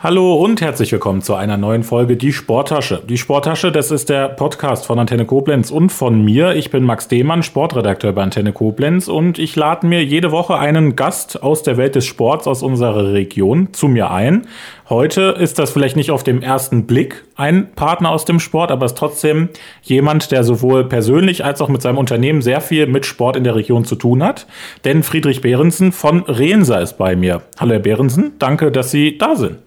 [0.00, 3.02] Hallo und herzlich willkommen zu einer neuen Folge Die Sporttasche.
[3.08, 6.54] Die Sporttasche, das ist der Podcast von Antenne Koblenz und von mir.
[6.54, 10.94] Ich bin Max Dehmann, Sportredakteur bei Antenne Koblenz und ich lade mir jede Woche einen
[10.94, 14.46] Gast aus der Welt des Sports aus unserer Region zu mir ein.
[14.88, 18.86] Heute ist das vielleicht nicht auf dem ersten Blick ein Partner aus dem Sport, aber
[18.86, 19.48] ist trotzdem
[19.82, 23.56] jemand, der sowohl persönlich als auch mit seinem Unternehmen sehr viel mit Sport in der
[23.56, 24.46] Region zu tun hat.
[24.84, 27.42] Denn Friedrich Behrensen von Reenser ist bei mir.
[27.58, 29.58] Hallo Herr Behrensen, danke, dass Sie da sind.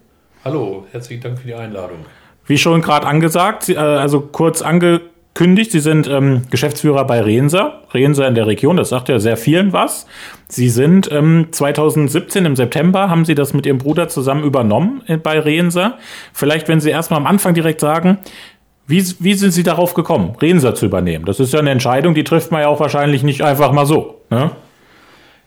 [0.43, 1.97] Hallo, herzlichen Dank für die Einladung.
[2.47, 8.27] Wie schon gerade angesagt, äh, also kurz angekündigt, Sie sind ähm, Geschäftsführer bei Renser, Renser
[8.27, 10.07] in der Region, das sagt ja sehr vielen was.
[10.47, 15.17] Sie sind ähm, 2017 im September, haben Sie das mit Ihrem Bruder zusammen übernommen äh,
[15.17, 15.99] bei Renser.
[16.33, 18.17] Vielleicht, wenn Sie erstmal am Anfang direkt sagen,
[18.87, 21.25] wie, wie sind Sie darauf gekommen, Renser zu übernehmen?
[21.25, 24.21] Das ist ja eine Entscheidung, die trifft man ja auch wahrscheinlich nicht einfach mal so.
[24.31, 24.49] Ne?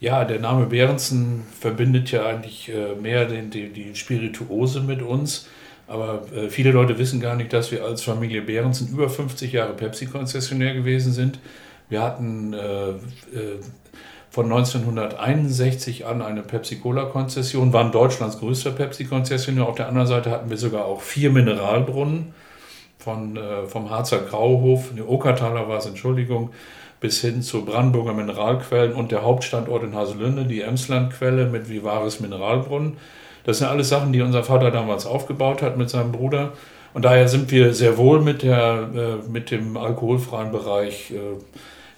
[0.04, 5.48] Ja, der Name Behrensen verbindet ja eigentlich äh, mehr den, die, die Spirituose mit uns.
[5.86, 9.72] Aber äh, viele Leute wissen gar nicht, dass wir als Familie Behrensen über 50 Jahre
[9.72, 11.38] Pepsi-Konzessionär gewesen sind.
[11.88, 13.60] Wir hatten äh, äh,
[14.28, 19.66] von 1961 an eine Pepsi-Cola-Konzession, waren Deutschlands größter Pepsi-Konzessionär.
[19.66, 22.34] Auf der anderen Seite hatten wir sogar auch vier Mineralbrunnen
[22.98, 26.50] von, äh, vom Harzer Grauhof, eine Okertaler war es, Entschuldigung,
[27.00, 32.96] bis hin zu Brandenburger Mineralquellen und der Hauptstandort in Haselünde, die Emslandquelle mit Vivaris Mineralbrunnen.
[33.44, 36.52] Das sind alles Sachen, die unser Vater damals aufgebaut hat mit seinem Bruder.
[36.94, 41.16] Und daher sind wir sehr wohl mit, der, äh, mit dem alkoholfreien Bereich äh,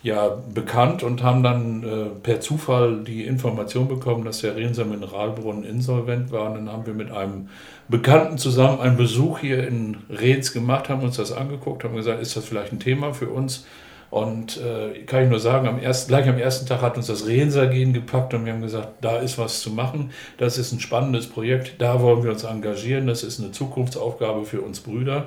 [0.03, 5.65] ja, bekannt und haben dann äh, per Zufall die Information bekommen, dass der Rienser Mineralbrunnen
[5.65, 6.47] insolvent war.
[6.47, 7.49] Und dann haben wir mit einem
[7.89, 12.37] Bekannten zusammen einen Besuch hier in Rehns gemacht, haben uns das angeguckt, haben gesagt, ist
[12.37, 13.67] das vielleicht ein Thema für uns?
[14.11, 17.27] Und äh, kann ich nur sagen, am ersten, gleich am ersten Tag hat uns das
[17.27, 20.11] Rehensergehen gepackt und wir haben gesagt, da ist was zu machen.
[20.39, 23.07] Das ist ein spannendes Projekt, da wollen wir uns engagieren.
[23.07, 25.27] Das ist eine Zukunftsaufgabe für uns Brüder.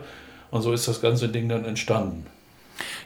[0.52, 2.26] Und so ist das ganze Ding dann entstanden.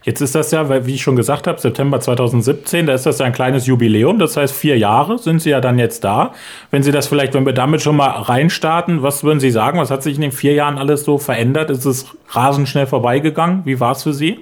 [0.04, 3.26] Jetzt ist das ja, wie ich schon gesagt habe, September 2017, da ist das ja
[3.26, 4.20] ein kleines Jubiläum.
[4.20, 6.34] Das heißt, vier Jahre sind Sie ja dann jetzt da.
[6.72, 9.80] Wenn Sie das vielleicht, wenn wir damit schon mal reinstarten, was würden Sie sagen?
[9.80, 11.70] Was hat sich in den vier Jahren alles so verändert?
[11.70, 13.62] Ist es rasend schnell vorbeigegangen?
[13.66, 14.40] Wie war es für Sie?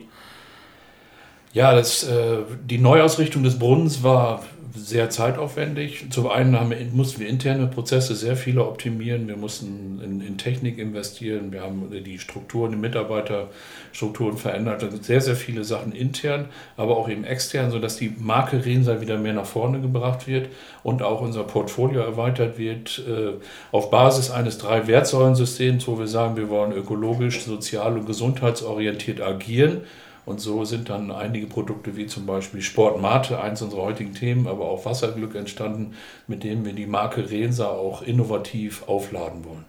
[1.53, 4.41] Ja, das, äh, die Neuausrichtung des Brunnens war
[4.73, 6.06] sehr zeitaufwendig.
[6.09, 9.28] Zum einen haben wir, mussten wir interne Prozesse sehr viele optimieren.
[9.28, 11.51] Wir mussten in, in, Technik investieren.
[11.51, 14.81] Wir haben die Strukturen, die Mitarbeiterstrukturen verändert.
[14.81, 16.45] Also sehr, sehr viele Sachen intern,
[16.78, 20.47] aber auch eben extern, sodass die Marke Rensa wieder mehr nach vorne gebracht wird
[20.84, 23.34] und auch unser Portfolio erweitert wird äh,
[23.73, 29.81] auf Basis eines drei Wertsäulensystems, wo wir sagen, wir wollen ökologisch, sozial und gesundheitsorientiert agieren
[30.26, 34.66] und so sind dann einige Produkte wie zum Beispiel Sportmate, eins unserer heutigen Themen, aber
[34.66, 35.94] auch Wasserglück entstanden,
[36.28, 39.66] mit denen wir die Marke Rensa auch innovativ aufladen wollen.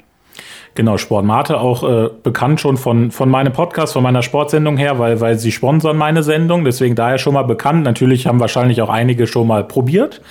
[0.74, 5.20] Genau, Sportmate auch äh, bekannt schon von, von meinem Podcast, von meiner Sportsendung her, weil,
[5.20, 7.84] weil sie sponsern meine Sendung, deswegen daher schon mal bekannt.
[7.84, 10.22] Natürlich haben wahrscheinlich auch einige schon mal probiert.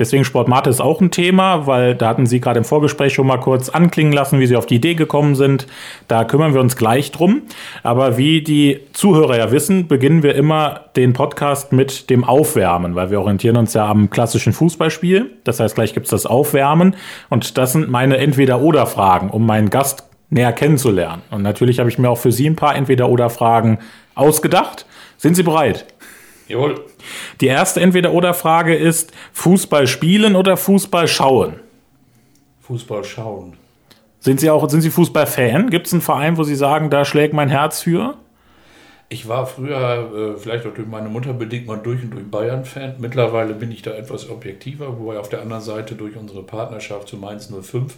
[0.00, 3.36] Deswegen Sportmate ist auch ein Thema, weil da hatten Sie gerade im Vorgespräch schon mal
[3.36, 5.66] kurz anklingen lassen, wie Sie auf die Idee gekommen sind.
[6.08, 7.42] Da kümmern wir uns gleich drum.
[7.82, 13.10] Aber wie die Zuhörer ja wissen, beginnen wir immer den Podcast mit dem Aufwärmen, weil
[13.10, 15.30] wir orientieren uns ja am klassischen Fußballspiel.
[15.44, 16.96] Das heißt, gleich gibt es das Aufwärmen.
[17.28, 21.20] Und das sind meine Entweder-Oder-Fragen, um meinen Gast näher kennenzulernen.
[21.30, 23.80] Und natürlich habe ich mir auch für Sie ein paar Entweder-Oder-Fragen
[24.14, 24.86] ausgedacht.
[25.18, 25.84] Sind Sie bereit?
[26.50, 26.84] Jawohl.
[27.40, 31.60] Die erste Entweder-Oder-Frage ist: Fußball spielen oder Fußball schauen?
[32.62, 33.56] Fußball schauen.
[34.18, 35.70] Sind Sie auch sind Sie Fußballfan?
[35.70, 38.16] Gibt es einen Verein, wo Sie sagen, da schlägt mein Herz für?
[39.08, 42.96] Ich war früher, äh, vielleicht auch durch meine Mutter bedingt, mal durch und durch Bayern-Fan.
[42.98, 47.16] Mittlerweile bin ich da etwas objektiver, wobei auf der anderen Seite durch unsere Partnerschaft zu
[47.16, 47.96] Mainz 05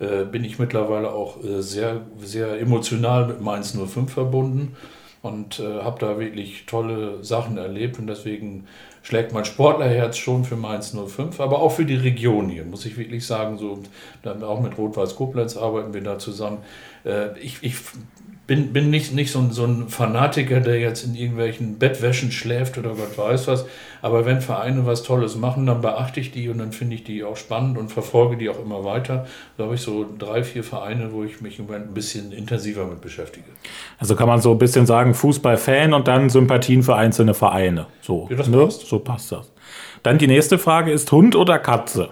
[0.00, 4.76] äh, bin ich mittlerweile auch äh, sehr, sehr emotional mit Mainz 05 verbunden
[5.22, 8.66] und äh, habe da wirklich tolle Sachen erlebt und deswegen
[9.02, 12.96] schlägt mein Sportlerherz schon für Mainz 05, aber auch für die Region hier, muss ich
[12.96, 13.58] wirklich sagen.
[13.58, 13.78] So,
[14.22, 16.58] dann auch mit Rot-Weiß Koblenz arbeiten wir da zusammen.
[17.04, 17.76] Äh, ich, ich
[18.50, 22.78] bin, bin nicht, nicht so, ein, so ein Fanatiker, der jetzt in irgendwelchen Bettwäschen schläft
[22.78, 23.64] oder Gott weiß was.
[24.02, 27.22] Aber wenn Vereine was Tolles machen, dann beachte ich die und dann finde ich die
[27.22, 29.28] auch spannend und verfolge die auch immer weiter.
[29.56, 32.86] Da habe ich so drei, vier Vereine, wo ich mich im Moment ein bisschen intensiver
[32.86, 33.46] mit beschäftige.
[34.00, 37.86] Also kann man so ein bisschen sagen, Fußballfan und dann Sympathien für einzelne Vereine.
[38.00, 38.64] So, ja, ne?
[38.64, 38.84] passt.
[38.84, 39.52] so passt das.
[40.02, 42.08] Dann die nächste Frage ist Hund oder Katze?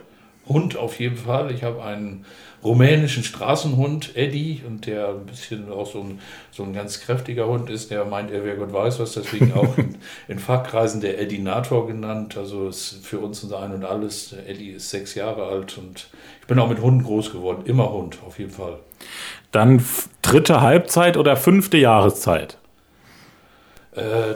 [0.47, 1.51] Hund auf jeden Fall.
[1.51, 2.25] Ich habe einen
[2.69, 6.21] rumänischen Straßenhund, Eddie, und der ein bisschen auch so ein,
[6.51, 9.77] so ein ganz kräftiger Hund ist, der meint, er wäre Gott weiß was, deswegen auch
[9.79, 9.97] in,
[10.29, 12.37] in Fachkreisen der Eddinator genannt.
[12.37, 14.35] Also ist für uns unser Ein und Alles.
[14.47, 16.09] Eddie ist sechs Jahre alt und
[16.41, 17.63] ich bin auch mit Hunden groß geworden.
[17.65, 18.79] Immer Hund, auf jeden Fall.
[19.51, 19.83] Dann
[20.23, 22.59] dritte Halbzeit oder fünfte Jahreszeit?
[23.93, 24.35] Äh,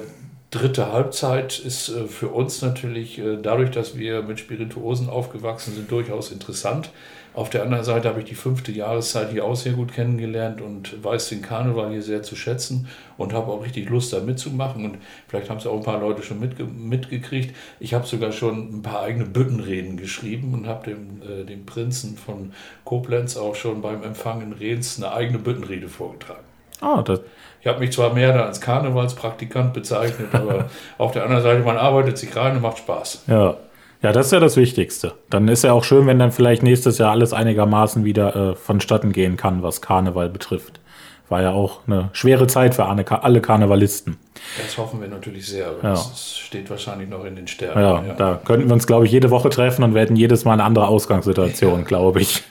[0.51, 5.91] dritte Halbzeit ist äh, für uns natürlich äh, dadurch, dass wir mit Spirituosen aufgewachsen sind,
[5.91, 6.91] durchaus interessant.
[7.35, 11.03] Auf der anderen Seite habe ich die fünfte Jahreszeit hier auch sehr gut kennengelernt und
[11.03, 14.85] weiß den Karneval hier sehr zu schätzen und habe auch richtig Lust, da mitzumachen.
[14.85, 14.99] Und
[15.29, 17.57] vielleicht haben es auch ein paar Leute schon mitge mitgekriegt.
[17.81, 22.17] Ich habe sogar schon ein paar eigene Büttenreden geschrieben und habe dem, äh, dem Prinzen
[22.17, 22.53] von
[22.85, 26.45] Koblenz auch schon beim Empfang in Rehns eine eigene Büttenrede vorgetragen.
[26.81, 27.21] Ah, das
[27.63, 30.69] ich habe mich zwar mehr als Karnevalspraktikant bezeichnet, aber
[30.99, 33.23] auf der anderen Seite, man arbeitet sich rein und macht Spaß.
[33.29, 33.57] Ja.
[34.03, 35.15] Ja, das ist ja das Wichtigste.
[35.31, 39.13] Dann ist ja auch schön, wenn dann vielleicht nächstes Jahr alles einigermaßen wieder äh, vonstatten
[39.13, 40.81] gehen kann, was Karneval betrifft.
[41.29, 44.19] War ja auch eine schwere Zeit für alle Karnevalisten.
[44.61, 45.67] Das hoffen wir natürlich sehr.
[45.83, 45.91] Ja.
[45.91, 47.81] Das steht wahrscheinlich noch in den Sternen.
[47.81, 48.15] Ja, ja.
[48.15, 50.65] da könnten wir uns, glaube ich, jede Woche treffen und wir hätten jedes Mal eine
[50.65, 51.85] andere Ausgangssituation, ja.
[51.87, 52.43] glaube ich.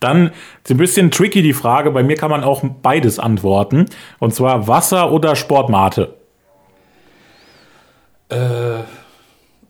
[0.00, 1.90] Dann ist ein bisschen tricky die Frage.
[1.90, 3.86] Bei mir kann man auch beides antworten.
[4.18, 6.14] Und zwar Wasser oder Sportmate?
[8.28, 8.80] Äh,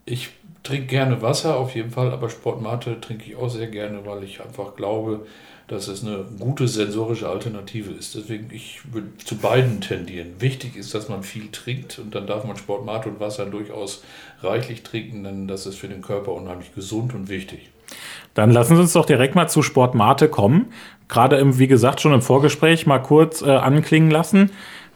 [0.05, 0.29] ich
[0.69, 4.41] trinke gerne Wasser auf jeden Fall, aber Sportmate trinke ich auch sehr gerne, weil ich
[4.41, 5.25] einfach glaube,
[5.67, 8.15] dass es eine gute sensorische Alternative ist.
[8.15, 10.33] Deswegen, ich würde zu beiden tendieren.
[10.39, 14.03] Wichtig ist, dass man viel trinkt und dann darf man Sportmate und Wasser durchaus
[14.41, 17.69] reichlich trinken, denn das ist für den Körper unheimlich gesund und wichtig.
[18.33, 20.71] Dann lassen Sie uns doch direkt mal zu Sportmate kommen.
[21.07, 24.51] Gerade im, wie gesagt, schon im Vorgespräch mal kurz äh, anklingen lassen.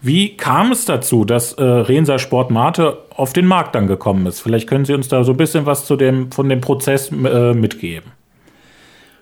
[0.06, 4.42] Wie kam es dazu, dass äh, Renser Sport Mate auf den Markt dann gekommen ist?
[4.42, 7.54] Vielleicht können Sie uns da so ein bisschen was zu dem, von dem Prozess äh,
[7.54, 8.12] mitgeben.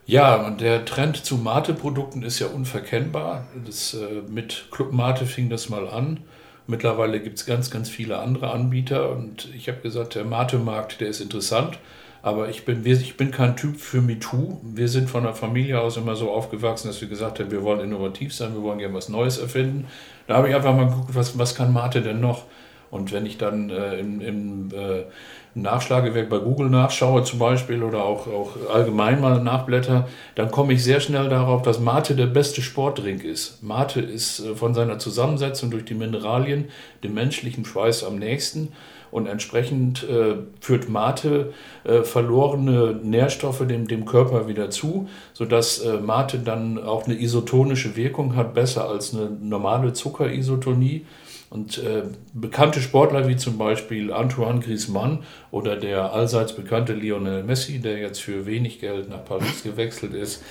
[0.07, 3.45] Ja, und der Trend zu Mate-Produkten ist ja unverkennbar.
[3.63, 6.21] Das, äh, mit Club Mate fing das mal an.
[6.65, 11.09] Mittlerweile gibt es ganz, ganz viele andere Anbieter und ich habe gesagt, der Mate-Markt, der
[11.09, 11.77] ist interessant.
[12.23, 14.59] Aber ich bin, ich bin kein Typ für MeToo.
[14.61, 17.79] Wir sind von der Familie aus immer so aufgewachsen, dass wir gesagt haben, wir wollen
[17.79, 19.87] innovativ sein, wir wollen gerne was Neues erfinden.
[20.27, 22.43] Da habe ich einfach mal geguckt, was, was kann Mate denn noch?
[22.91, 25.05] Und wenn ich dann äh, im, im äh,
[25.55, 30.83] Nachschlagewerk bei Google nachschaue zum Beispiel oder auch, auch allgemein mal nachblätter, dann komme ich
[30.83, 33.63] sehr schnell darauf, dass Mate der beste Sportdrink ist.
[33.63, 36.65] Mate ist äh, von seiner Zusammensetzung durch die Mineralien
[37.03, 38.73] dem menschlichen Schweiß am nächsten.
[39.11, 41.53] Und entsprechend äh, führt Mate
[41.83, 47.95] äh, verlorene Nährstoffe dem, dem Körper wieder zu, sodass äh, Mate dann auch eine isotonische
[47.95, 51.05] Wirkung hat, besser als eine normale Zuckerisotonie.
[51.49, 52.03] Und äh,
[52.33, 55.19] bekannte Sportler wie zum Beispiel Antoine Griezmann
[55.51, 60.41] oder der allseits bekannte Lionel Messi, der jetzt für wenig Geld nach Paris gewechselt ist,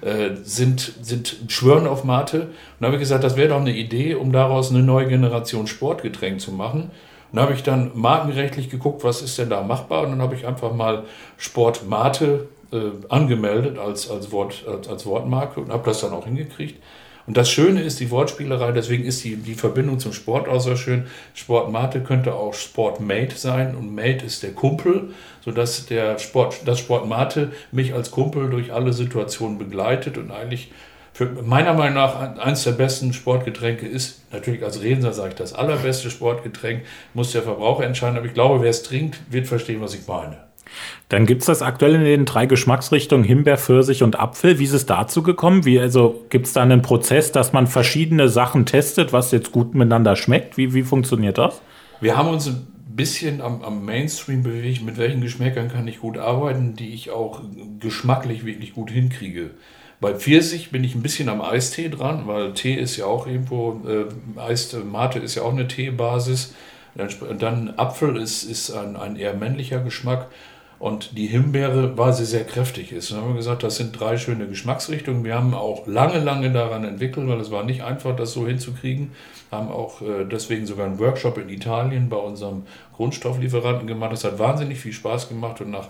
[0.00, 2.42] äh, sind, sind schwören auf Mate.
[2.42, 2.50] Und
[2.80, 6.40] da habe ich gesagt, das wäre doch eine Idee, um daraus eine neue Generation Sportgetränk
[6.40, 6.90] zu machen.
[7.32, 10.04] Und habe ich dann markenrechtlich geguckt, was ist denn da machbar.
[10.04, 11.04] Und dann habe ich einfach mal
[11.36, 16.24] Sport Mate äh, angemeldet als, als, Wort, als, als Wortmarke und habe das dann auch
[16.24, 16.82] hingekriegt.
[17.28, 20.76] Und das Schöne ist die Wortspielerei, deswegen ist die, die Verbindung zum Sport auch so
[20.76, 21.04] schön.
[21.34, 25.10] Sport Mate könnte auch Sport Mate sein und Mate ist der Kumpel,
[25.44, 30.72] sodass der Sport, das Sport Mate mich als Kumpel durch alle Situationen begleitet und eigentlich
[31.18, 35.52] für meiner Meinung nach eines der besten Sportgetränke ist, natürlich als Redner sage ich das
[35.52, 36.82] allerbeste Sportgetränk,
[37.12, 40.36] muss der Verbraucher entscheiden, aber ich glaube, wer es trinkt, wird verstehen, was ich meine.
[41.08, 44.60] Dann gibt es das aktuell in den drei Geschmacksrichtungen Himbeer, Pfirsich und Apfel.
[44.60, 45.64] Wie ist es dazu gekommen?
[45.64, 49.74] Wie, also gibt es da einen Prozess, dass man verschiedene Sachen testet, was jetzt gut
[49.74, 50.56] miteinander schmeckt?
[50.56, 51.60] Wie, wie funktioniert das?
[52.00, 56.16] Wir haben uns ein bisschen am, am Mainstream bewegt, mit welchen Geschmäckern kann ich gut
[56.16, 57.40] arbeiten, die ich auch
[57.80, 59.50] geschmacklich wirklich gut hinkriege.
[60.00, 63.82] Bei Pfirsich bin ich ein bisschen am Eistee dran, weil Tee ist ja auch irgendwo,
[63.86, 66.54] äh, Eis, Mate ist ja auch eine Teebasis.
[66.94, 70.28] Dann Apfel ist, ist ein, ein eher männlicher Geschmack.
[70.78, 73.10] Und die Himbeere, weil sie sehr kräftig ist.
[73.10, 75.24] Dann haben wir gesagt, das sind drei schöne Geschmacksrichtungen.
[75.24, 79.10] Wir haben auch lange, lange daran entwickelt, weil es war nicht einfach, das so hinzukriegen.
[79.50, 82.62] Haben auch äh, deswegen sogar einen Workshop in Italien bei unserem
[82.94, 84.12] Grundstofflieferanten gemacht.
[84.12, 85.88] Das hat wahnsinnig viel Spaß gemacht und nach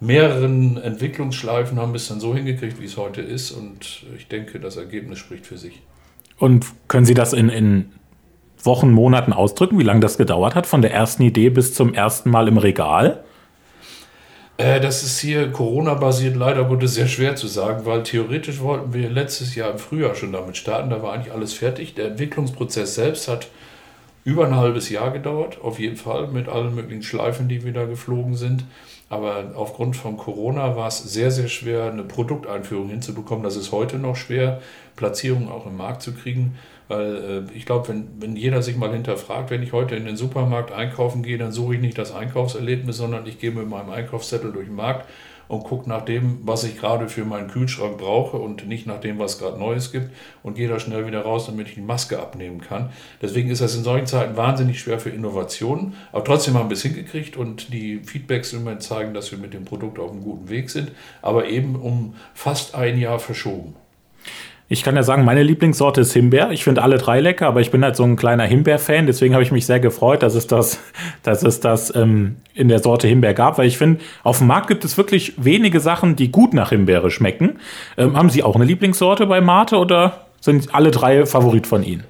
[0.00, 3.52] mehreren Entwicklungsschleifen haben wir es dann so hingekriegt, wie es heute ist.
[3.52, 5.82] Und ich denke, das Ergebnis spricht für sich.
[6.38, 7.92] Und können Sie das in, in
[8.62, 12.30] Wochen, Monaten ausdrücken, wie lange das gedauert hat, von der ersten Idee bis zum ersten
[12.30, 13.22] Mal im Regal?
[14.56, 19.08] Äh, das ist hier Corona-basiert leider Gottes sehr schwer zu sagen, weil theoretisch wollten wir
[19.08, 20.90] letztes Jahr im Frühjahr schon damit starten.
[20.90, 21.94] Da war eigentlich alles fertig.
[21.94, 23.48] Der Entwicklungsprozess selbst hat
[24.24, 27.86] über ein halbes Jahr gedauert, auf jeden Fall, mit allen möglichen Schleifen, die wir da
[27.86, 28.64] geflogen sind.
[29.08, 33.42] Aber aufgrund von Corona war es sehr, sehr schwer, eine Produkteinführung hinzubekommen.
[33.42, 34.60] Das ist heute noch schwer,
[34.94, 36.56] Platzierungen auch im Markt zu kriegen.
[36.86, 40.16] Weil äh, ich glaube, wenn, wenn jeder sich mal hinterfragt, wenn ich heute in den
[40.16, 44.52] Supermarkt einkaufen gehe, dann suche ich nicht das Einkaufserlebnis, sondern ich gehe mit meinem Einkaufszettel
[44.52, 45.08] durch den Markt
[45.50, 49.18] und gucke nach dem, was ich gerade für meinen Kühlschrank brauche und nicht nach dem,
[49.18, 50.10] was gerade Neues gibt
[50.44, 52.90] und gehe da schnell wieder raus, damit ich die Maske abnehmen kann.
[53.20, 56.82] Deswegen ist das in solchen Zeiten wahnsinnig schwer für Innovationen, aber trotzdem haben wir es
[56.82, 60.48] hingekriegt und die Feedbacks im Moment zeigen, dass wir mit dem Produkt auf einem guten
[60.48, 63.74] Weg sind, aber eben um fast ein Jahr verschoben.
[64.72, 66.52] Ich kann ja sagen, meine Lieblingssorte ist Himbeer.
[66.52, 69.06] Ich finde alle drei lecker, aber ich bin halt so ein kleiner Himbeer-Fan.
[69.06, 70.78] Deswegen habe ich mich sehr gefreut, dass es das,
[71.24, 74.68] dass es das ähm, in der Sorte Himbeer gab, weil ich finde, auf dem Markt
[74.68, 77.58] gibt es wirklich wenige Sachen, die gut nach Himbeere schmecken.
[77.96, 82.04] Ähm, haben Sie auch eine Lieblingssorte bei Mate oder sind alle drei Favorit von Ihnen?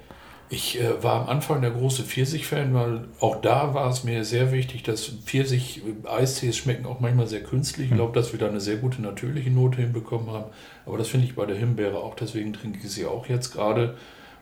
[0.53, 4.51] Ich äh, war am Anfang der große Pfirsich-Fan, weil auch da war es mir sehr
[4.51, 7.85] wichtig, dass Pfirsich-Eistees schmecken auch manchmal sehr künstlich.
[7.85, 7.97] Ich hm.
[7.97, 10.51] glaube, dass wir da eine sehr gute natürliche Note hinbekommen haben.
[10.85, 13.95] Aber das finde ich bei der Himbeere auch, deswegen trinke ich sie auch jetzt gerade,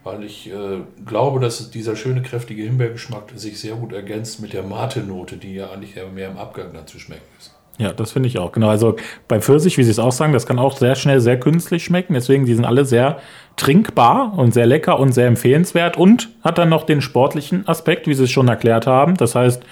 [0.03, 4.63] weil ich äh, glaube, dass dieser schöne, kräftige Himbeergeschmack sich sehr gut ergänzt mit der
[4.63, 7.53] Mate-Note, die ja eigentlich mehr im Abgang dann zu schmecken ist.
[7.79, 8.51] Ja, das finde ich auch.
[8.51, 8.67] Genau.
[8.67, 8.97] Also
[9.29, 12.13] bei Pfirsich, wie Sie es auch sagen, das kann auch sehr schnell sehr künstlich schmecken.
[12.13, 13.19] Deswegen, die sind alle sehr
[13.59, 18.13] trinkbar und sehr lecker und sehr empfehlenswert und hat dann noch den sportlichen Aspekt, wie
[18.13, 19.15] Sie es schon erklärt haben.
[19.17, 19.63] Das heißt,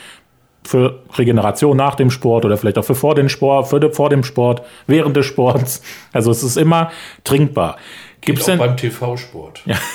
[0.63, 4.23] für Regeneration nach dem Sport oder vielleicht auch für vor dem Sport, für vor dem
[4.23, 5.81] Sport, während des Sports.
[6.11, 6.91] Also es ist immer
[7.23, 7.77] trinkbar.
[8.19, 9.63] Gibt es denn beim TV-Sport?
[9.65, 9.75] Ja.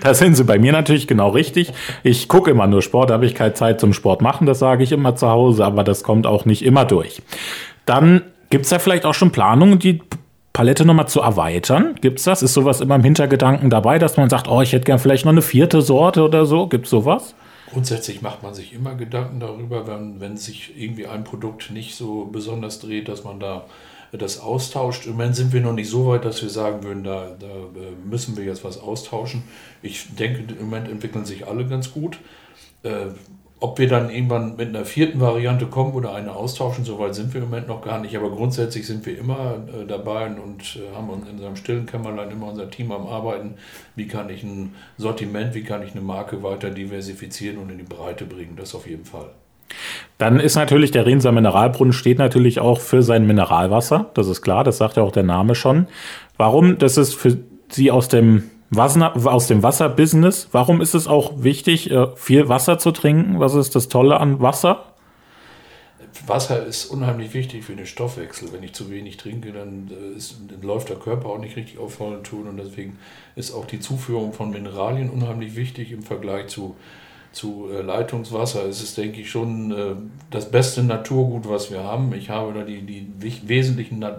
[0.00, 1.70] Da sind sie bei mir natürlich genau richtig.
[2.02, 4.82] Ich gucke immer nur Sport, da habe ich keine Zeit zum Sport machen, das sage
[4.82, 7.20] ich immer zu Hause, aber das kommt auch nicht immer durch.
[7.84, 10.00] Dann gibt es da vielleicht auch schon Planungen, die
[10.56, 11.96] Palette nochmal zu erweitern?
[12.00, 12.42] Gibt es das?
[12.42, 15.32] Ist sowas immer im Hintergedanken dabei, dass man sagt, oh, ich hätte gern vielleicht noch
[15.32, 16.66] eine vierte Sorte oder so?
[16.66, 17.34] Gibt es sowas?
[17.70, 22.24] Grundsätzlich macht man sich immer Gedanken darüber, wenn, wenn sich irgendwie ein Produkt nicht so
[22.24, 23.66] besonders dreht, dass man da
[24.12, 25.04] das austauscht.
[25.04, 28.08] Im Moment sind wir noch nicht so weit, dass wir sagen würden, da, da äh,
[28.08, 29.42] müssen wir jetzt was austauschen.
[29.82, 32.16] Ich denke, im Moment entwickeln sich alle ganz gut.
[33.58, 37.14] Äh, ob wir dann irgendwann mit einer vierten Variante kommen oder eine austauschen, so weit
[37.14, 38.16] sind wir im Moment noch gar nicht.
[38.16, 42.48] Aber grundsätzlich sind wir immer äh, dabei und haben uns in unserem stillen Kämmerlein immer
[42.48, 43.54] unser Team am Arbeiten.
[43.94, 47.84] Wie kann ich ein Sortiment, wie kann ich eine Marke weiter diversifizieren und in die
[47.84, 48.56] Breite bringen?
[48.56, 49.30] Das auf jeden Fall.
[50.18, 54.10] Dann ist natürlich der Rienser Mineralbrunnen steht natürlich auch für sein Mineralwasser.
[54.14, 55.88] Das ist klar, das sagt ja auch der Name schon.
[56.36, 56.78] Warum?
[56.78, 57.36] Das ist für
[57.68, 60.48] Sie aus dem Wasser, aus dem Wasserbusiness.
[60.52, 63.38] Warum ist es auch wichtig, äh, viel Wasser zu trinken?
[63.40, 64.84] Was ist das Tolle an Wasser?
[66.26, 68.52] Wasser ist unheimlich wichtig für den Stoffwechsel.
[68.52, 71.78] Wenn ich zu wenig trinke, dann, äh, ist, dann läuft der Körper auch nicht richtig
[71.78, 72.98] auf vollen Touren und deswegen
[73.36, 76.76] ist auch die Zuführung von Mineralien unheimlich wichtig im Vergleich zu
[77.36, 79.94] zu äh, Leitungswasser ist es, denke ich, schon äh,
[80.30, 82.14] das beste Naturgut, was wir haben.
[82.14, 83.06] Ich habe da die, die
[83.46, 84.14] wesentlichen äh,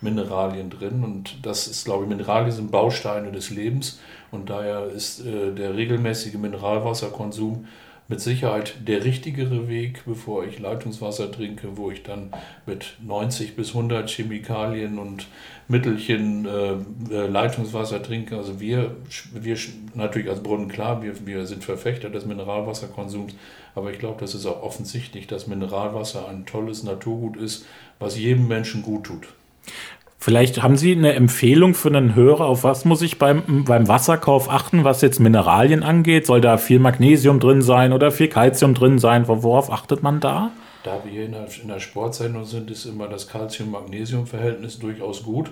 [0.00, 5.22] Mineralien drin und das ist, glaube ich, Mineralien sind Bausteine des Lebens und daher ist
[5.24, 7.66] der regelmäßige Mineralwasserkonsum
[8.08, 12.30] mit Sicherheit der richtigere Weg, bevor ich Leitungswasser trinke, wo ich dann
[12.64, 15.26] mit 90 bis 100 Chemikalien und
[15.68, 16.72] Mittelchen äh,
[17.12, 18.36] äh, Leitungswasser trinke.
[18.36, 18.94] Also wir,
[19.32, 19.58] wir
[19.94, 23.34] natürlich als Brunnen klar, wir, wir sind Verfechter des Mineralwasserkonsums,
[23.74, 27.66] aber ich glaube, das ist auch offensichtlich, dass Mineralwasser ein tolles Naturgut ist,
[27.98, 29.26] was jedem Menschen gut tut.
[30.18, 34.50] Vielleicht haben Sie eine Empfehlung für einen Hörer, auf was muss ich beim, beim Wasserkauf
[34.50, 36.26] achten, was jetzt Mineralien angeht?
[36.26, 39.28] Soll da viel Magnesium drin sein oder viel Calcium drin sein?
[39.28, 40.50] Worauf achtet man da?
[40.82, 45.50] Da wir in der, in der Sportsendung sind, ist immer das Calcium-Magnesium-Verhältnis durchaus gut.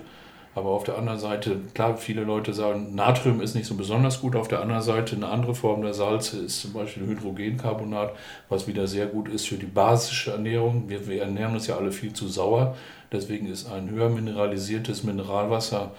[0.55, 4.37] Aber auf der anderen Seite, klar, viele Leute sagen, Natrium ist nicht so besonders gut.
[4.37, 8.13] Auf der anderen Seite, eine andere Form der Salze ist zum Beispiel Hydrogencarbonat,
[8.47, 10.87] was wieder sehr gut ist für die basische Ernährung.
[10.87, 12.77] Wir, wir ernähren uns ja alle viel zu sauer.
[13.11, 15.91] Deswegen ist ein höher mineralisiertes Mineralwasser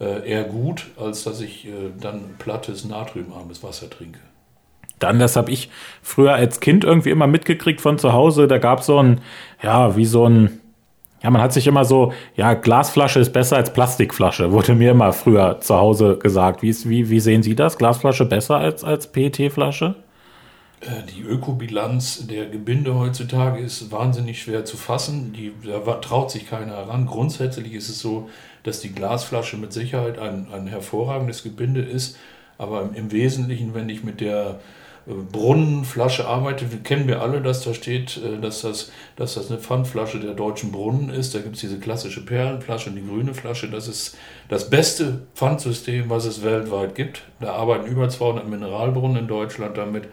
[0.00, 4.18] äh, eher gut, als dass ich äh, dann plattes, natriumarmes Wasser trinke.
[4.98, 5.70] Dann, das habe ich
[6.02, 8.48] früher als Kind irgendwie immer mitgekriegt von zu Hause.
[8.48, 9.20] Da gab es so ein,
[9.62, 10.60] ja, wie so ein,
[11.22, 15.12] ja, man hat sich immer so, ja, Glasflasche ist besser als Plastikflasche, wurde mir immer
[15.12, 16.62] früher zu Hause gesagt.
[16.62, 17.78] Wie, ist, wie, wie sehen Sie das?
[17.78, 19.96] Glasflasche besser als, als PET-Flasche?
[20.80, 25.32] Äh, die Ökobilanz der Gebinde heutzutage ist wahnsinnig schwer zu fassen.
[25.32, 27.06] Die, da traut sich keiner heran.
[27.06, 28.30] Grundsätzlich ist es so,
[28.62, 32.16] dass die Glasflasche mit Sicherheit ein, ein hervorragendes Gebinde ist.
[32.56, 34.60] Aber im, Wesentlichen, wenn ich mit der
[35.06, 39.60] äh, Brunnenflasche arbeite, kennen wir alle, dass da steht, äh, dass das, dass das eine
[39.60, 41.34] Pfandflasche der deutschen Brunnen ist.
[41.34, 43.68] Da gibt es diese klassische Perlenflasche und die grüne Flasche.
[43.68, 44.16] Das ist
[44.48, 47.22] das beste Pfandsystem, was es weltweit gibt.
[47.38, 50.08] Da arbeiten über 200 Mineralbrunnen in Deutschland damit.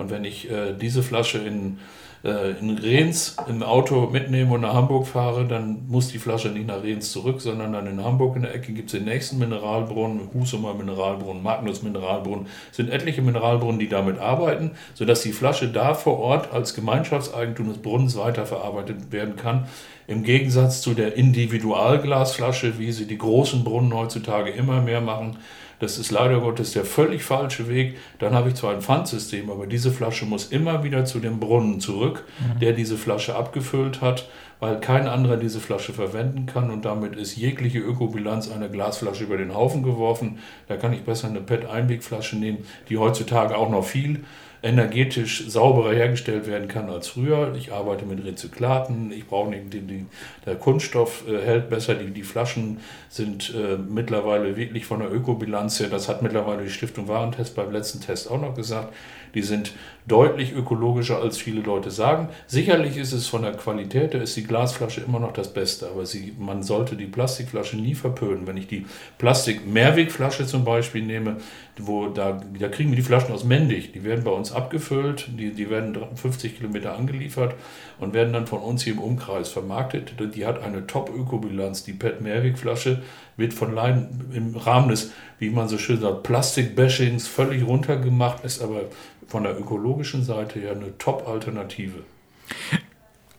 [0.00, 1.78] Und wenn ich äh, diese Flasche in
[2.22, 6.66] äh, in Rehns im Auto mitnehme und nach Hamburg fahre, dann muss die Flasche nicht
[6.66, 10.28] nach Rehns zurück, sondern dann in Hamburg in der Ecke gibt es den nächsten Mineralbrunnen,
[10.34, 15.94] Husumer Mineralbrunnen, Magnus Mineralbrunnen, Es sind etliche Mineralbrunnen, die damit arbeiten, sodass die Flasche da
[15.94, 19.66] vor Ort als Gemeinschaftseigentum des Brunnens weiterverarbeitet werden kann.
[20.06, 25.38] Im Gegensatz zu der Individualglasflasche, wie sie die großen Brunnen heutzutage immer mehr machen,
[25.80, 27.96] das ist leider Gottes der völlig falsche Weg.
[28.18, 31.80] Dann habe ich zwar ein Pfandsystem, aber diese Flasche muss immer wieder zu dem Brunnen
[31.80, 32.60] zurück, mhm.
[32.60, 34.28] der diese Flasche abgefüllt hat,
[34.60, 39.38] weil kein anderer diese Flasche verwenden kann und damit ist jegliche Ökobilanz einer Glasflasche über
[39.38, 40.38] den Haufen geworfen.
[40.68, 42.58] Da kann ich besser eine PET-Einwegflasche nehmen,
[42.90, 44.20] die heutzutage auch noch viel
[44.62, 47.54] energetisch sauberer hergestellt werden kann als früher.
[47.56, 50.08] Ich arbeite mit Rezyklaten, ich brauche nicht den, den,
[50.44, 55.80] der Kunststoff äh, hält besser, die, die Flaschen sind äh, mittlerweile wirklich von der Ökobilanz
[55.80, 58.92] her, das hat mittlerweile die Stiftung Warentest beim letzten Test auch noch gesagt,
[59.34, 59.72] die sind
[60.06, 62.28] deutlich ökologischer, als viele Leute sagen.
[62.46, 66.04] Sicherlich ist es von der Qualität, da ist die Glasflasche immer noch das Beste, aber
[66.04, 68.46] sie, man sollte die Plastikflasche nie verpönen.
[68.46, 68.86] Wenn ich die
[69.18, 71.36] Plastik-Mehrwegflasche zum Beispiel nehme,
[71.78, 75.52] wo da, da kriegen wir die Flaschen aus Mendig, die werden bei uns abgefüllt, die,
[75.52, 77.54] die werden 50 Kilometer angeliefert
[77.98, 80.14] und werden dann von uns hier im Umkreis vermarktet.
[80.34, 83.02] Die hat eine Top-Ökobilanz, die PET-Mehrwegflasche
[83.36, 88.62] wird von Leiden im Rahmen des, wie man so schön sagt, Plastik-Bashings völlig runtergemacht, ist
[88.62, 88.82] aber
[89.26, 92.00] von der ökologischen Seite her eine Top-Alternative.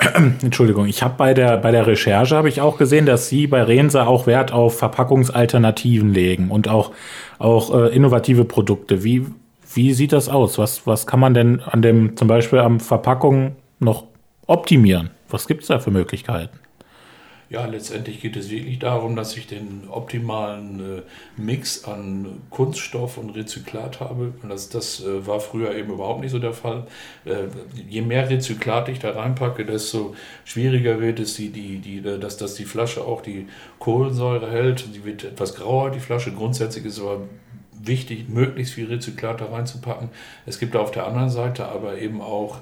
[0.42, 3.62] Entschuldigung, ich habe bei der, bei der Recherche habe ich auch gesehen, dass Sie bei
[3.62, 6.92] Rense auch Wert auf Verpackungsalternativen legen und auch,
[7.38, 9.04] auch äh, innovative Produkte.
[9.04, 9.28] Wie,
[9.74, 10.58] wie sieht das aus?
[10.58, 14.06] Was, was kann man denn an dem, zum Beispiel am Verpackung noch
[14.48, 15.12] optimieren?
[15.30, 16.61] Was gibt es da für Möglichkeiten?
[17.52, 21.02] Ja, letztendlich geht es wirklich darum, dass ich den optimalen äh,
[21.36, 24.32] Mix an Kunststoff und Rezyklat habe.
[24.42, 26.88] Und das, das äh, war früher eben überhaupt nicht so der Fall.
[27.26, 27.48] Äh,
[27.90, 30.16] je mehr Rezyklat ich da reinpacke, desto
[30.46, 33.48] schwieriger wird es, die, die, die, dass, dass die Flasche auch die
[33.80, 34.86] Kohlensäure hält.
[34.96, 36.32] Die wird etwas grauer, die Flasche.
[36.32, 37.20] Grundsätzlich ist aber
[37.84, 40.10] wichtig, möglichst viel Rezyklat da reinzupacken.
[40.46, 42.60] Es gibt auf der anderen Seite aber eben auch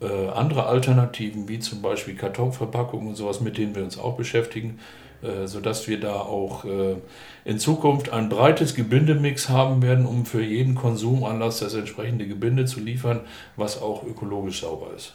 [0.00, 4.78] äh, andere Alternativen, wie zum Beispiel Kartonverpackungen und sowas, mit denen wir uns auch beschäftigen,
[5.22, 6.96] äh, sodass wir da auch äh,
[7.44, 12.80] in Zukunft ein breites Gebindemix haben werden, um für jeden Konsumanlass das entsprechende Gebinde zu
[12.80, 13.20] liefern,
[13.56, 15.14] was auch ökologisch sauber ist.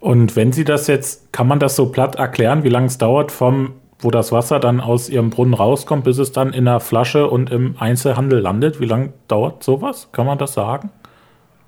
[0.00, 3.32] Und wenn Sie das jetzt, kann man das so platt erklären, wie lange es dauert
[3.32, 7.28] vom wo das Wasser dann aus ihrem Brunnen rauskommt, bis es dann in der Flasche
[7.28, 8.80] und im Einzelhandel landet.
[8.80, 10.10] Wie lange dauert sowas?
[10.12, 10.90] Kann man das sagen?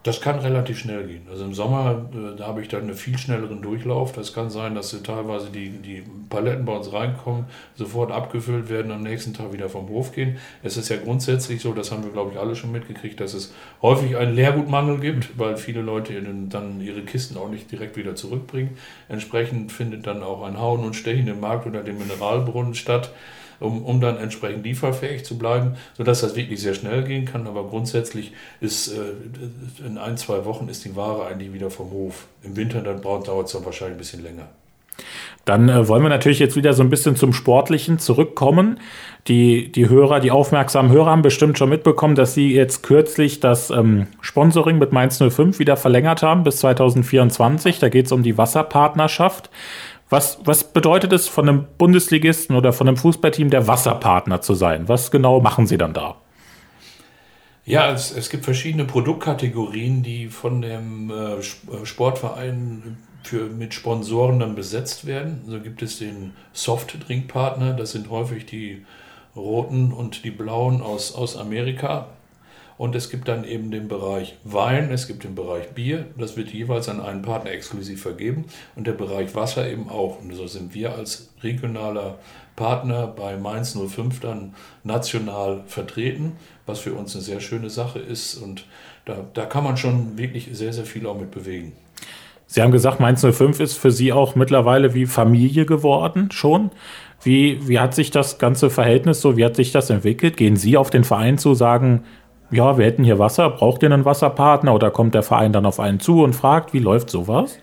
[0.02, 1.26] Das kann relativ schnell gehen.
[1.30, 4.12] Also im Sommer, äh, da habe ich dann einen viel schnelleren Durchlauf.
[4.12, 9.02] Das kann sein, dass teilweise die, die Paletten bei uns reinkommen, sofort abgefüllt werden, am
[9.02, 10.38] nächsten Tag wieder vom Hof gehen.
[10.62, 13.52] Es ist ja grundsätzlich so, das haben wir, glaube ich, alle schon mitgekriegt, dass es
[13.82, 16.14] häufig einen Leergutmangel gibt, weil viele Leute
[16.48, 18.78] dann ihre Kisten auch nicht direkt wieder zurückbringen.
[19.10, 23.12] Entsprechend findet dann auch ein Hauen und Stechen im Markt oder dem Mineralbrunnen statt
[23.60, 27.46] um, um dann entsprechend lieferfähig zu bleiben, sodass das wirklich sehr schnell gehen kann.
[27.46, 32.26] Aber grundsätzlich ist äh, in ein, zwei Wochen ist die Ware eigentlich wieder vom Hof.
[32.42, 34.48] Im Winter dann dauert es dann wahrscheinlich ein bisschen länger.
[35.44, 38.78] Dann äh, wollen wir natürlich jetzt wieder so ein bisschen zum Sportlichen zurückkommen.
[39.26, 43.70] Die, die Hörer, die aufmerksamen Hörer haben bestimmt schon mitbekommen, dass sie jetzt kürzlich das
[43.70, 47.78] ähm, Sponsoring mit Mainz 05 wieder verlängert haben bis 2024.
[47.78, 49.50] Da geht es um die Wasserpartnerschaft.
[50.10, 54.88] Was, was bedeutet es, von einem Bundesligisten oder von einem Fußballteam der Wasserpartner zu sein?
[54.88, 56.16] Was genau machen Sie dann da?
[57.64, 64.40] Ja, es, es gibt verschiedene Produktkategorien, die von dem äh, äh Sportverein für, mit Sponsoren
[64.40, 65.42] dann besetzt werden.
[65.46, 68.84] So gibt es den Softdrinkpartner, das sind häufig die
[69.36, 72.08] roten und die blauen aus, aus Amerika.
[72.80, 76.48] Und es gibt dann eben den Bereich Wein, es gibt den Bereich Bier, das wird
[76.48, 80.18] jeweils an einen Partner exklusiv vergeben und der Bereich Wasser eben auch.
[80.18, 82.16] Und so sind wir als regionaler
[82.56, 86.32] Partner bei Mainz 05 dann national vertreten,
[86.64, 88.36] was für uns eine sehr schöne Sache ist.
[88.36, 88.64] Und
[89.04, 91.72] da, da kann man schon wirklich sehr, sehr viel auch mit bewegen.
[92.46, 96.70] Sie haben gesagt, Mainz 05 ist für Sie auch mittlerweile wie Familie geworden schon.
[97.22, 100.38] Wie, wie hat sich das ganze Verhältnis so, wie hat sich das entwickelt?
[100.38, 102.04] Gehen Sie auf den Verein zu, sagen,
[102.50, 105.80] ja, wir hätten hier Wasser, braucht ihr einen Wasserpartner oder kommt der Verein dann auf
[105.80, 107.58] einen zu und fragt, wie läuft sowas?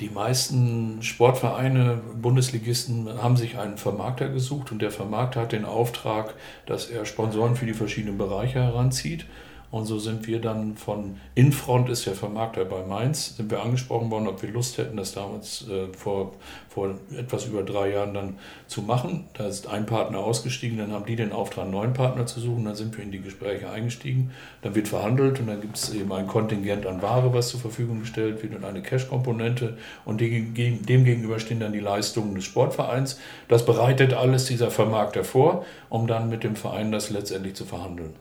[0.00, 6.34] Die meisten Sportvereine, Bundesligisten haben sich einen Vermarkter gesucht und der Vermarkter hat den Auftrag,
[6.64, 9.26] dass er Sponsoren für die verschiedenen Bereiche heranzieht.
[9.70, 14.10] Und so sind wir dann von Infront, ist ja Vermarkter bei Mainz, sind wir angesprochen
[14.10, 16.32] worden, ob wir Lust hätten, das damals äh, vor,
[16.68, 19.28] vor etwas über drei Jahren dann zu machen.
[19.34, 22.64] Da ist ein Partner ausgestiegen, dann haben die den Auftrag, einen neuen Partner zu suchen,
[22.64, 24.32] dann sind wir in die Gespräche eingestiegen.
[24.62, 28.00] Dann wird verhandelt und dann gibt es eben ein Kontingent an Ware, was zur Verfügung
[28.00, 33.20] gestellt wird und eine Cash-Komponente und dem gegenüber stehen dann die Leistungen des Sportvereins.
[33.46, 38.14] Das bereitet alles dieser Vermarkter vor, um dann mit dem Verein das letztendlich zu verhandeln.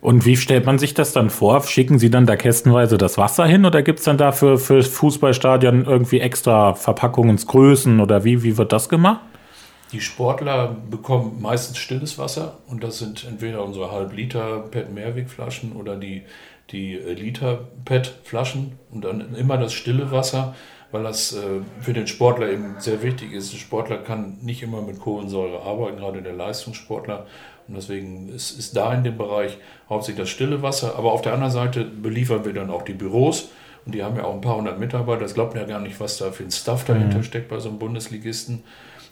[0.00, 1.62] Und wie stellt man sich das dann vor?
[1.62, 5.84] Schicken Sie dann da kästenweise das Wasser hin oder gibt es dann dafür für Fußballstadion
[5.84, 9.20] irgendwie extra Verpackungsgrößen oder wie, wie wird das gemacht?
[9.92, 16.22] Die Sportler bekommen meistens stilles Wasser und das sind entweder unsere Halb-Liter PET-Mehrwegflaschen oder die,
[16.70, 20.54] die Liter PET-Flaschen und dann immer das stille Wasser,
[20.92, 23.52] weil das äh, für den Sportler eben sehr wichtig ist.
[23.52, 27.26] Der Sportler kann nicht immer mit Kohlensäure arbeiten, gerade der Leistungssportler.
[27.70, 29.56] Und deswegen ist, ist da in dem Bereich
[29.88, 30.96] hauptsächlich das stille Wasser.
[30.98, 33.50] Aber auf der anderen Seite beliefern wir dann auch die Büros.
[33.86, 35.20] Und die haben ja auch ein paar hundert Mitarbeiter.
[35.20, 37.22] Das glaubt man ja gar nicht, was da für ein Stuff dahinter mhm.
[37.22, 38.64] steckt bei so einem Bundesligisten.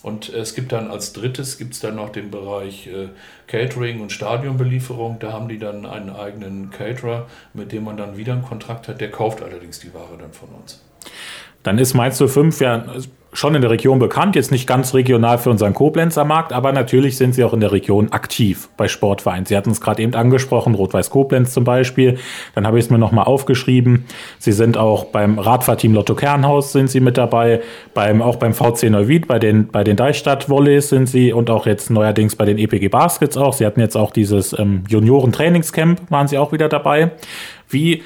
[0.02, 3.08] Und es gibt dann als drittes gibt es dann noch den Bereich äh,
[3.46, 5.18] Catering und Stadionbelieferung.
[5.20, 9.00] Da haben die dann einen eigenen Caterer, mit dem man dann wieder einen Kontrakt hat.
[9.00, 10.82] Der kauft allerdings die Ware dann von uns.
[11.62, 12.84] Dann ist Mainz 05 ja
[13.32, 17.16] schon in der Region bekannt, jetzt nicht ganz regional für unseren Koblenzer Markt, aber natürlich
[17.18, 19.44] sind sie auch in der Region aktiv bei Sportvereinen.
[19.44, 22.18] Sie hatten es gerade eben angesprochen, Rot-Weiß Koblenz zum Beispiel.
[22.54, 24.06] Dann habe ich es mir nochmal aufgeschrieben.
[24.38, 27.60] Sie sind auch beim Radfahrteam Lotto Kernhaus sind sie mit dabei,
[27.92, 31.66] beim, auch beim VC Neuwied, bei den, bei den Deichstadt Volleys sind sie und auch
[31.66, 33.52] jetzt neuerdings bei den EPG Baskets auch.
[33.52, 37.12] Sie hatten jetzt auch dieses ähm, Junioren-Trainingscamp, waren sie auch wieder dabei.
[37.68, 38.02] Wie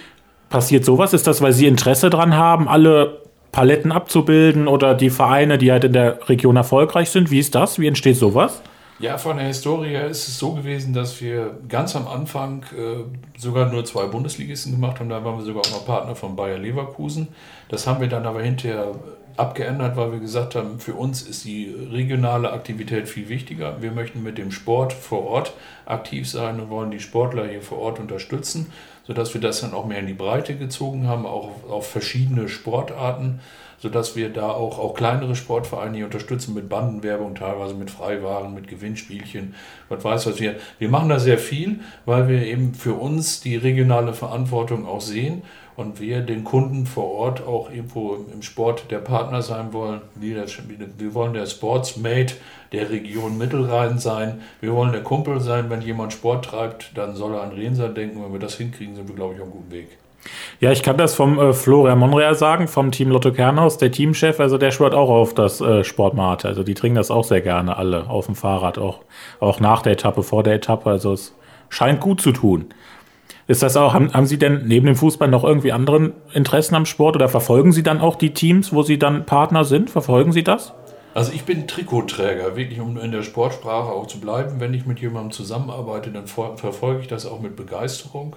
[0.51, 1.13] passiert sowas?
[1.15, 3.22] Ist das, weil Sie Interesse dran haben, alle
[3.53, 7.31] Paletten abzubilden oder die Vereine, die halt in der Region erfolgreich sind?
[7.31, 7.79] Wie ist das?
[7.79, 8.63] Wie entsteht sowas?
[8.99, 13.03] Ja, von der Historie her ist es so gewesen, dass wir ganz am Anfang äh,
[13.37, 15.09] sogar nur zwei Bundesligisten gemacht haben.
[15.09, 17.29] Da waren wir sogar auch mal Partner von Bayer Leverkusen.
[17.69, 18.95] Das haben wir dann aber hinterher
[19.37, 23.83] abgeändert, weil wir gesagt haben, für uns ist die regionale Aktivität viel wichtiger.
[23.83, 25.53] Wir möchten mit dem Sport vor Ort
[25.85, 28.73] aktiv sein und wollen die Sportler hier vor Ort unterstützen
[29.07, 33.41] sodass wir das dann auch mehr in die Breite gezogen haben, auch auf verschiedene Sportarten,
[33.79, 38.69] sodass wir da auch, auch kleinere Sportvereine hier unterstützen mit Bandenwerbung, teilweise mit Freiwaren, mit
[38.69, 39.55] Gewinnspielchen,
[39.89, 40.41] was weiß was.
[40.41, 45.01] Wir, wir machen da sehr viel, weil wir eben für uns die regionale Verantwortung auch
[45.01, 45.43] sehen
[45.75, 50.01] und wir den Kunden vor Ort auch irgendwo im Sport der Partner sein wollen.
[50.15, 50.47] Wir,
[50.99, 52.35] wir wollen der Sportsmate
[52.73, 54.41] der Region Mittelrhein sein.
[54.61, 55.69] Wir wollen der Kumpel sein.
[55.69, 58.23] Wenn jemand Sport treibt, dann soll er an Renser denken.
[58.25, 59.89] Wenn wir das hinkriegen, sind wir, glaube ich, auf einem guten Weg.
[60.61, 64.39] Ja, ich kann das vom äh, Florian Monreal sagen, vom Team Lotto Kernhaus, der Teamchef,
[64.39, 66.47] also der schwört auch auf das äh, Sportmate.
[66.47, 69.01] Also die trinken das auch sehr gerne alle auf dem Fahrrad, auch,
[69.41, 70.89] auch nach der Etappe, vor der Etappe.
[70.89, 71.35] Also es
[71.69, 72.67] scheint gut zu tun.
[73.49, 76.87] Ist das auch, haben, haben Sie denn neben dem Fußball noch irgendwie anderen Interessen am
[76.87, 79.91] Sport oder verfolgen Sie dann auch die Teams, wo Sie dann Partner sind?
[79.91, 80.73] Verfolgen Sie das?
[81.15, 84.61] Also ich bin Trikotträger, wirklich um in der Sportsprache auch zu bleiben.
[84.61, 88.37] Wenn ich mit jemandem zusammenarbeite, dann verfolge ich das auch mit Begeisterung.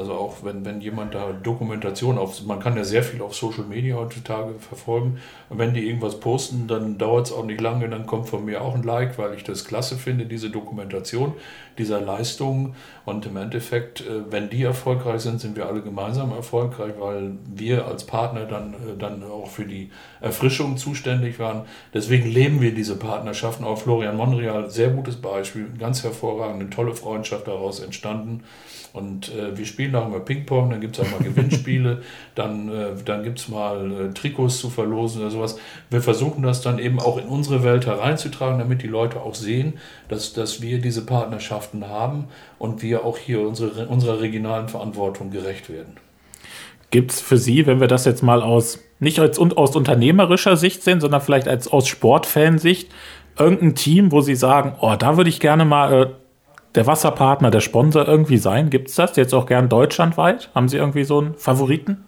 [0.00, 3.64] Also auch wenn, wenn jemand da Dokumentation auf, man kann ja sehr viel auf Social
[3.64, 5.18] Media heutzutage verfolgen.
[5.50, 8.62] Und wenn die irgendwas posten, dann dauert es auch nicht lange, dann kommt von mir
[8.62, 11.34] auch ein Like, weil ich das klasse finde, diese Dokumentation
[11.76, 12.76] dieser Leistungen.
[13.04, 17.86] Und im Endeffekt, äh, wenn die erfolgreich sind, sind wir alle gemeinsam erfolgreich, weil wir
[17.86, 19.90] als Partner dann, äh, dann auch für die
[20.22, 21.66] Erfrischung zuständig waren.
[21.92, 23.64] Deswegen leben wir diese Partnerschaften.
[23.64, 28.44] Auch Florian Monreal, sehr gutes Beispiel, ganz hervorragend, eine tolle Freundschaft daraus entstanden.
[28.92, 32.02] Und äh, wir spielen auch immer Ping-Pong, dann gibt es auch mal Gewinnspiele,
[32.34, 35.58] dann, äh, dann gibt es mal äh, Trikots zu verlosen oder sowas.
[35.90, 39.74] Wir versuchen das dann eben auch in unsere Welt hereinzutragen, damit die Leute auch sehen,
[40.08, 42.26] dass, dass wir diese Partnerschaften haben
[42.58, 45.96] und wir auch hier unsere, unserer regionalen Verantwortung gerecht werden.
[46.90, 50.82] Gibt es für Sie, wenn wir das jetzt mal aus, nicht als, aus unternehmerischer Sicht
[50.82, 52.90] sehen, sondern vielleicht als aus Sportfansicht,
[53.38, 56.06] irgendein Team, wo Sie sagen, oh, da würde ich gerne mal äh,
[56.74, 58.70] der Wasserpartner, der Sponsor irgendwie sein?
[58.70, 60.50] Gibt es das jetzt auch gern deutschlandweit?
[60.54, 62.04] Haben Sie irgendwie so einen Favoriten?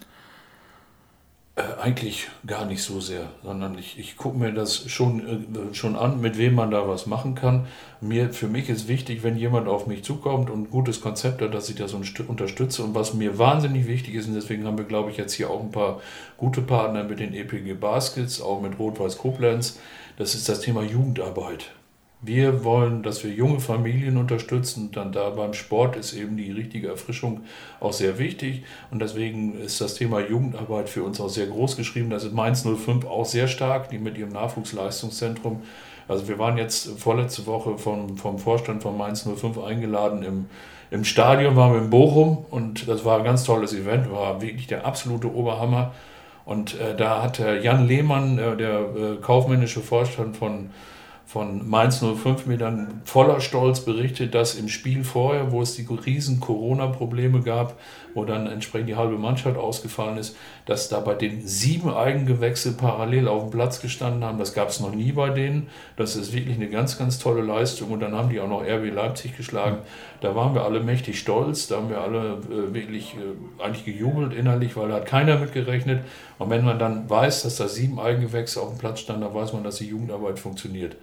[1.55, 5.97] Äh, eigentlich gar nicht so sehr, sondern ich, ich gucke mir das schon, äh, schon
[5.97, 7.67] an, mit wem man da was machen kann.
[8.01, 11.53] Mir, für mich ist wichtig, wenn jemand auf mich zukommt und ein gutes Konzept hat,
[11.53, 12.83] dass ich das unterstütze.
[12.83, 15.61] Und was mir wahnsinnig wichtig ist, und deswegen haben wir, glaube ich, jetzt hier auch
[15.61, 16.01] ein paar
[16.39, 19.79] gute Partner mit den EPG Baskets, auch mit Rot-Weiß Koblenz,
[20.17, 21.71] das ist das Thema Jugendarbeit.
[22.25, 24.93] Wir wollen, dass wir junge Familien unterstützen.
[24.93, 27.41] Dann da beim Sport ist eben die richtige Erfrischung
[27.81, 28.63] auch sehr wichtig.
[28.93, 32.11] Und deswegen ist das Thema Jugendarbeit für uns auch sehr groß geschrieben.
[32.11, 35.63] Das ist Mainz 05 auch sehr stark, die mit ihrem Nachwuchsleistungszentrum.
[36.07, 40.23] Also wir waren jetzt vorletzte Woche vom, vom Vorstand von Mainz 05 eingeladen.
[40.23, 40.47] Im,
[40.93, 44.69] Im Stadion waren wir in Bochum und das war ein ganz tolles Event, war wirklich
[44.69, 45.93] der absolute Oberhammer.
[46.45, 50.71] Und äh, da hat Jan Lehmann, äh, der äh, kaufmännische Vorstand von
[51.33, 55.87] von Mainz 05 mir dann voller Stolz berichtet, dass im Spiel vorher, wo es die
[55.91, 57.81] riesen Corona-Probleme gab,
[58.13, 63.29] wo dann entsprechend die halbe Mannschaft ausgefallen ist, dass da bei den sieben Eigengewächse parallel
[63.29, 64.39] auf dem Platz gestanden haben.
[64.39, 65.69] Das gab es noch nie bei denen.
[65.97, 67.93] Das ist wirklich eine ganz, ganz tolle Leistung.
[67.93, 69.79] Und dann haben die auch noch RB Leipzig geschlagen.
[70.21, 71.67] Da waren wir alle mächtig stolz.
[71.67, 75.55] Da haben wir alle äh, wirklich äh, eigentlich gejubelt innerlich, weil da hat keiner mit
[75.55, 76.05] gerechnet.
[76.39, 79.55] Und wenn man dann weiß, dass da sieben Eigengewächse auf dem Platz standen, dann weiß
[79.55, 80.95] man, dass die Jugendarbeit funktioniert.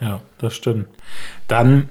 [0.00, 0.86] Ja, das stimmt.
[1.48, 1.88] Dann,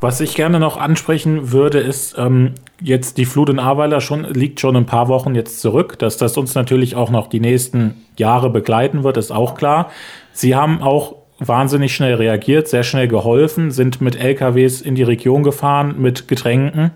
[0.00, 4.60] was ich gerne noch ansprechen würde, ist ähm, jetzt die Flut in Ahrweiler schon, liegt
[4.60, 5.98] schon ein paar Wochen jetzt zurück.
[5.98, 9.90] Dass das uns natürlich auch noch die nächsten Jahre begleiten wird, ist auch klar.
[10.32, 15.42] Sie haben auch wahnsinnig schnell reagiert, sehr schnell geholfen, sind mit LKWs in die Region
[15.42, 16.92] gefahren, mit Getränken.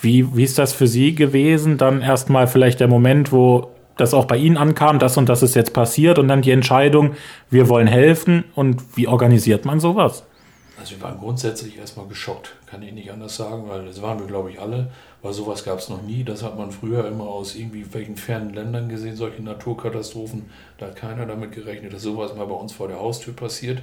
[0.00, 1.76] Wie, wie ist das für Sie gewesen?
[1.76, 3.70] Dann erstmal vielleicht der Moment, wo
[4.00, 7.14] das auch bei Ihnen ankam, das und das ist jetzt passiert und dann die Entscheidung,
[7.50, 10.24] wir wollen helfen und wie organisiert man sowas?
[10.78, 14.26] Also wir waren grundsätzlich erstmal geschockt, kann ich nicht anders sagen, weil das waren wir,
[14.26, 14.90] glaube ich, alle,
[15.22, 16.24] weil sowas gab es noch nie.
[16.24, 20.46] Das hat man früher immer aus irgendwie welchen fernen Ländern gesehen, solche Naturkatastrophen.
[20.78, 23.82] Da hat keiner damit gerechnet, dass sowas mal bei uns vor der Haustür passiert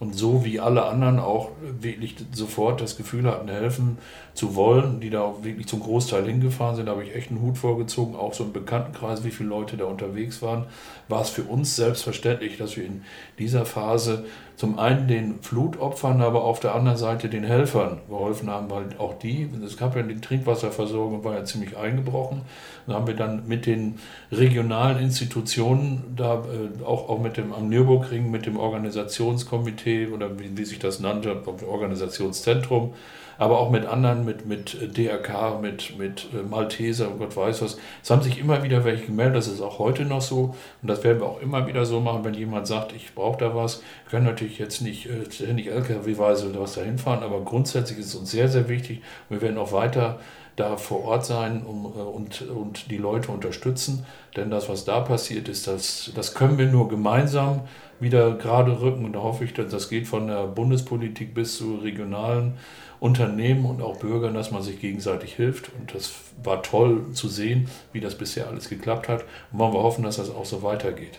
[0.00, 3.98] und so wie alle anderen auch wirklich sofort das Gefühl hatten, helfen
[4.34, 7.40] zu wollen, die da auch wirklich zum Großteil hingefahren sind, da habe ich echt einen
[7.40, 10.66] Hut vorgezogen, auch so im Bekanntenkreis, wie viele Leute da unterwegs waren,
[11.08, 13.02] war es für uns selbstverständlich, dass wir in
[13.38, 14.24] dieser Phase
[14.56, 19.18] zum einen den Flutopfern, aber auf der anderen Seite den Helfern geholfen haben, weil auch
[19.18, 20.20] die, es gab ja die
[20.64, 22.42] Trinkwasserversorgung, war ja ziemlich eingebrochen.
[22.86, 23.98] Da haben wir dann mit den
[24.30, 30.56] regionalen Institutionen, da äh, auch, auch mit dem am Nürburgring, mit dem Organisationskomitee oder wie,
[30.56, 32.92] wie sich das nannte, Organisationszentrum,
[33.38, 37.78] aber auch mit anderen, mit, mit DRK, mit, mit äh, Malteser und Gott weiß was.
[38.02, 41.02] Es haben sich immer wieder welche gemeldet, das ist auch heute noch so und das
[41.04, 43.78] werden wir auch immer wieder so machen, wenn jemand sagt, ich brauche da was.
[44.04, 48.14] Wir können natürlich jetzt nicht äh, ständig LKW-weise was dahin fahren, aber grundsätzlich ist es
[48.14, 50.18] uns sehr, sehr wichtig und wir werden auch weiter
[50.56, 52.42] da vor Ort sein um, äh, und,
[52.82, 54.04] und die Leute unterstützen.
[54.36, 57.62] Denn das, was da passiert ist, das, das können wir nur gemeinsam
[58.00, 59.04] wieder gerade rücken.
[59.04, 62.54] Und da hoffe ich, dass das geht von der Bundespolitik bis zu regionalen
[63.00, 65.70] Unternehmen und auch Bürgern, dass man sich gegenseitig hilft.
[65.78, 69.24] Und das war toll zu sehen, wie das bisher alles geklappt hat.
[69.52, 71.18] Und wollen wir hoffen, dass das auch so weitergeht.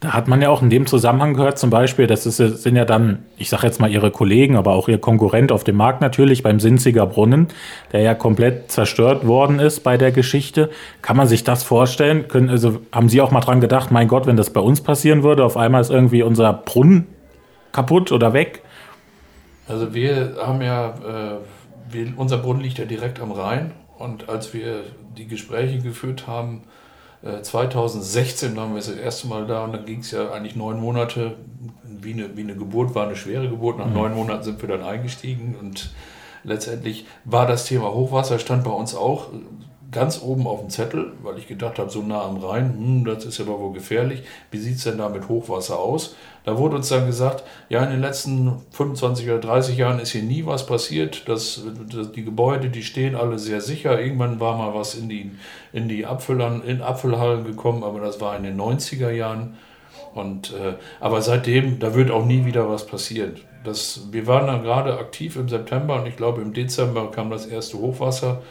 [0.00, 2.84] Da hat man ja auch in dem Zusammenhang gehört, zum Beispiel, das ist, sind ja
[2.84, 6.42] dann, ich sage jetzt mal Ihre Kollegen, aber auch Ihr Konkurrent auf dem Markt natürlich
[6.42, 7.48] beim Sinziger Brunnen,
[7.92, 10.68] der ja komplett zerstört worden ist bei der Geschichte.
[11.00, 12.28] Kann man sich das vorstellen?
[12.28, 15.22] Können, also haben Sie auch mal dran gedacht, mein Gott, wenn das bei uns passieren
[15.22, 17.06] würde, auf einmal ist irgendwie unser Brunnen
[17.72, 18.62] kaputt oder weg?
[19.66, 21.38] Also wir haben ja, äh,
[21.90, 24.82] wir, unser Brunnen liegt ja direkt am Rhein und als wir
[25.16, 26.64] die Gespräche geführt haben,
[27.42, 30.80] 2016 äh, waren wir das erste Mal da und dann ging es ja eigentlich neun
[30.80, 31.36] Monate,
[31.84, 33.78] wie eine, wie eine Geburt, war eine schwere Geburt.
[33.78, 33.94] Nach mhm.
[33.94, 35.90] neun Monaten sind wir dann eingestiegen und
[36.44, 39.28] letztendlich war das Thema Hochwasser, stand bei uns auch
[39.92, 43.24] ganz oben auf dem Zettel, weil ich gedacht habe, so nah am Rhein, hm, das
[43.24, 44.22] ist aber wohl gefährlich.
[44.50, 46.16] Wie sieht es denn da mit Hochwasser aus?
[46.44, 50.22] Da wurde uns dann gesagt, ja, in den letzten 25 oder 30 Jahren ist hier
[50.22, 51.28] nie was passiert.
[51.28, 54.00] Das, das, die Gebäude, die stehen alle sehr sicher.
[54.00, 55.30] Irgendwann war mal was in die,
[55.72, 59.56] in die Apfelhallen, in Apfelhallen gekommen, aber das war in den 90er Jahren.
[60.14, 63.36] Und, äh, aber seitdem, da wird auch nie wieder was passieren.
[63.64, 67.46] Das, wir waren dann gerade aktiv im September und ich glaube im Dezember kam das
[67.46, 68.42] erste Hochwasser.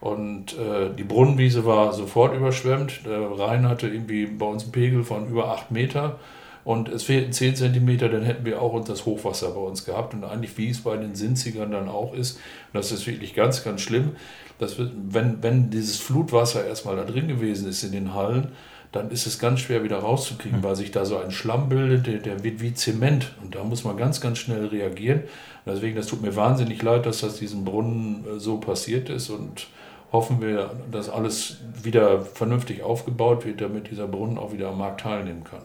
[0.00, 3.00] Und äh, die Brunnenwiese war sofort überschwemmt.
[3.04, 6.18] Der Rhein hatte irgendwie bei uns einen Pegel von über 8 Meter.
[6.64, 10.14] Und es fehlten 10 Zentimeter, dann hätten wir auch das Hochwasser bei uns gehabt.
[10.14, 13.64] Und eigentlich, wie es bei den Sinzigern dann auch ist, und das ist wirklich ganz,
[13.64, 14.12] ganz schlimm,
[14.58, 18.48] dass wir, wenn, wenn dieses Flutwasser erstmal da drin gewesen ist in den Hallen,
[18.92, 20.64] dann ist es ganz schwer wieder rauszukriegen, hm.
[20.64, 23.32] weil sich da so ein Schlamm bildet, der, der wird wie Zement.
[23.42, 25.20] Und da muss man ganz, ganz schnell reagieren.
[25.64, 29.30] Und deswegen, das tut mir wahnsinnig leid, dass das diesem Brunnen äh, so passiert ist.
[29.30, 29.68] Und
[30.12, 35.02] hoffen wir, dass alles wieder vernünftig aufgebaut wird, damit dieser Brunnen auch wieder am Markt
[35.02, 35.62] teilnehmen kann.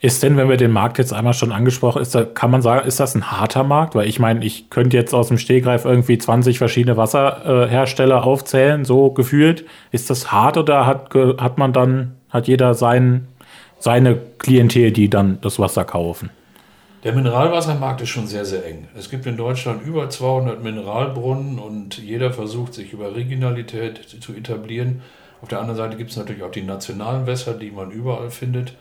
[0.00, 2.88] Ist denn, wenn wir den Markt jetzt einmal schon angesprochen, ist da, kann man sagen,
[2.88, 3.94] ist das ein harter Markt?
[3.94, 9.10] Weil ich meine, ich könnte jetzt aus dem Stehgreif irgendwie 20 verschiedene Wasserhersteller aufzählen, so
[9.12, 9.64] gefühlt.
[9.92, 13.28] Ist das hart oder hat, hat man dann, hat jeder sein,
[13.78, 16.30] seine Klientel, die dann das Wasser kaufen?
[17.04, 18.86] Der Mineralwassermarkt ist schon sehr, sehr eng.
[18.96, 25.02] Es gibt in Deutschland über 200 Mineralbrunnen und jeder versucht sich über Regionalität zu etablieren.
[25.40, 28.74] Auf der anderen Seite gibt es natürlich auch die nationalen Wässer, die man überall findet.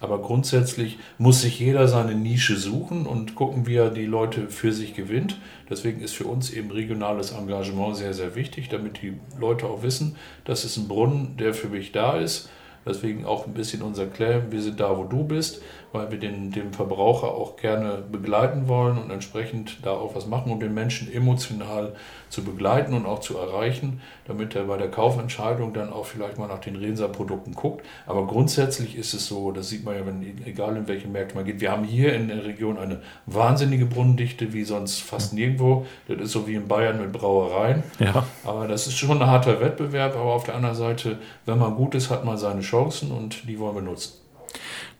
[0.00, 4.72] Aber grundsätzlich muss sich jeder seine Nische suchen und gucken, wie er die Leute für
[4.72, 5.38] sich gewinnt.
[5.70, 10.16] Deswegen ist für uns eben regionales Engagement sehr, sehr wichtig, damit die Leute auch wissen,
[10.44, 12.50] das ist ein Brunnen, der für mich da ist.
[12.86, 15.60] Deswegen auch ein bisschen unser Claim, wir sind da, wo du bist
[15.92, 20.52] weil wir den, den Verbraucher auch gerne begleiten wollen und entsprechend da auch was machen,
[20.52, 21.94] um den Menschen emotional
[22.28, 26.46] zu begleiten und auch zu erreichen, damit er bei der Kaufentscheidung dann auch vielleicht mal
[26.46, 27.86] nach den Rensa-Produkten guckt.
[28.06, 31.46] Aber grundsätzlich ist es so, das sieht man ja, wenn, egal in welche Märkte man
[31.46, 35.86] geht, wir haben hier in der Region eine wahnsinnige Brunnendichte wie sonst fast nirgendwo.
[36.06, 37.82] Das ist so wie in Bayern mit Brauereien.
[37.98, 38.26] Ja.
[38.44, 41.94] Aber das ist schon ein harter Wettbewerb, aber auf der anderen Seite, wenn man gut
[41.94, 44.12] ist, hat man seine Chancen und die wollen wir nutzen.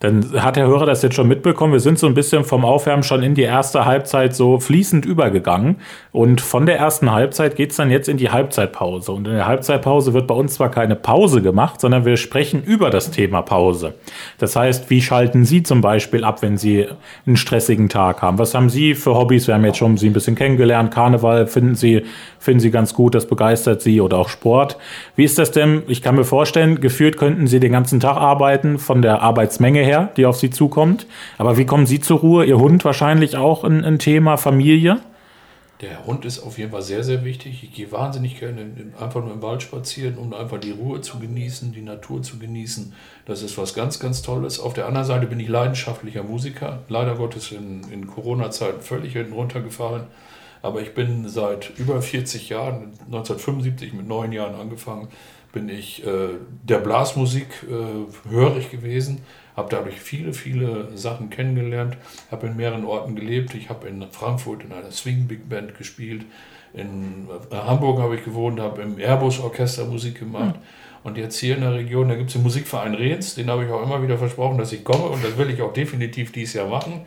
[0.01, 1.73] Dann hat der Hörer das jetzt schon mitbekommen.
[1.73, 5.77] Wir sind so ein bisschen vom Aufwärmen schon in die erste Halbzeit so fließend übergegangen.
[6.13, 9.11] Und von der ersten Halbzeit geht's dann jetzt in die Halbzeitpause.
[9.11, 12.91] Und in der Halbzeitpause wird bei uns zwar keine Pause gemacht, sondern wir sprechen über
[12.91, 13.95] das Thema Pause.
[14.39, 16.87] Das heißt, wie schalten Sie zum Beispiel ab, wenn Sie
[17.27, 18.39] einen stressigen Tag haben?
[18.39, 19.49] Was haben Sie für Hobbys?
[19.49, 20.95] Wir haben jetzt schon Sie ein bisschen kennengelernt.
[20.95, 22.05] Karneval finden Sie,
[22.38, 24.79] finden Sie ganz gut, das begeistert Sie oder auch Sport.
[25.16, 25.83] Wie ist das denn?
[25.88, 29.88] Ich kann mir vorstellen, gefühlt könnten Sie den ganzen Tag arbeiten von der Arbeitsmenge her
[29.88, 31.07] her, die auf Sie zukommt.
[31.38, 32.44] Aber wie kommen Sie zur Ruhe?
[32.44, 35.01] Ihr Hund wahrscheinlich auch ein, ein Thema Familie?
[35.81, 37.62] Der Hund ist auf jeden Fall sehr, sehr wichtig.
[37.62, 38.66] Ich gehe wahnsinnig gerne
[39.01, 42.92] einfach nur im Wald spazieren, um einfach die Ruhe zu genießen, die Natur zu genießen.
[43.27, 44.59] Das ist was ganz, ganz Tolles.
[44.59, 46.81] Auf der anderen Seite bin ich leidenschaftlicher Musiker.
[46.88, 50.05] Leider Gottes in, in Corona-Zeiten völlig hinten runtergefallen.
[50.62, 55.09] Aber ich bin seit über 40 Jahren, 1975 mit neun Jahren angefangen,
[55.53, 56.29] bin ich äh,
[56.62, 59.23] der Blasmusik äh, hörig gewesen
[59.59, 61.97] habe dadurch viele, viele Sachen kennengelernt,
[62.31, 63.57] habe in mehreren Orten gelebt.
[63.57, 66.25] Ich habe in Frankfurt in einer Swing Big Band gespielt,
[66.75, 70.55] in äh, Hamburg habe ich gewohnt, habe im Airbus Orchester Musik gemacht.
[70.55, 70.62] Mhm.
[71.03, 73.71] Und jetzt hier in der Region, da gibt es den Musikverein Rehns, den habe ich
[73.71, 76.68] auch immer wieder versprochen, dass ich komme und das will ich auch definitiv dieses Jahr
[76.68, 77.03] machen.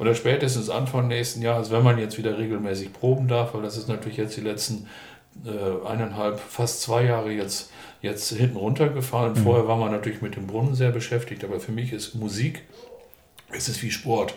[0.00, 3.86] Oder spätestens Anfang nächsten Jahres, wenn man jetzt wieder regelmäßig proben darf, weil das ist
[3.86, 4.88] natürlich jetzt die letzten
[5.44, 7.70] äh, eineinhalb, fast zwei Jahre jetzt
[8.02, 9.34] jetzt hinten runtergefallen.
[9.34, 9.42] Mhm.
[9.42, 12.62] Vorher war man natürlich mit dem Brunnen sehr beschäftigt, aber für mich ist Musik,
[13.50, 14.34] es ist wie Sport.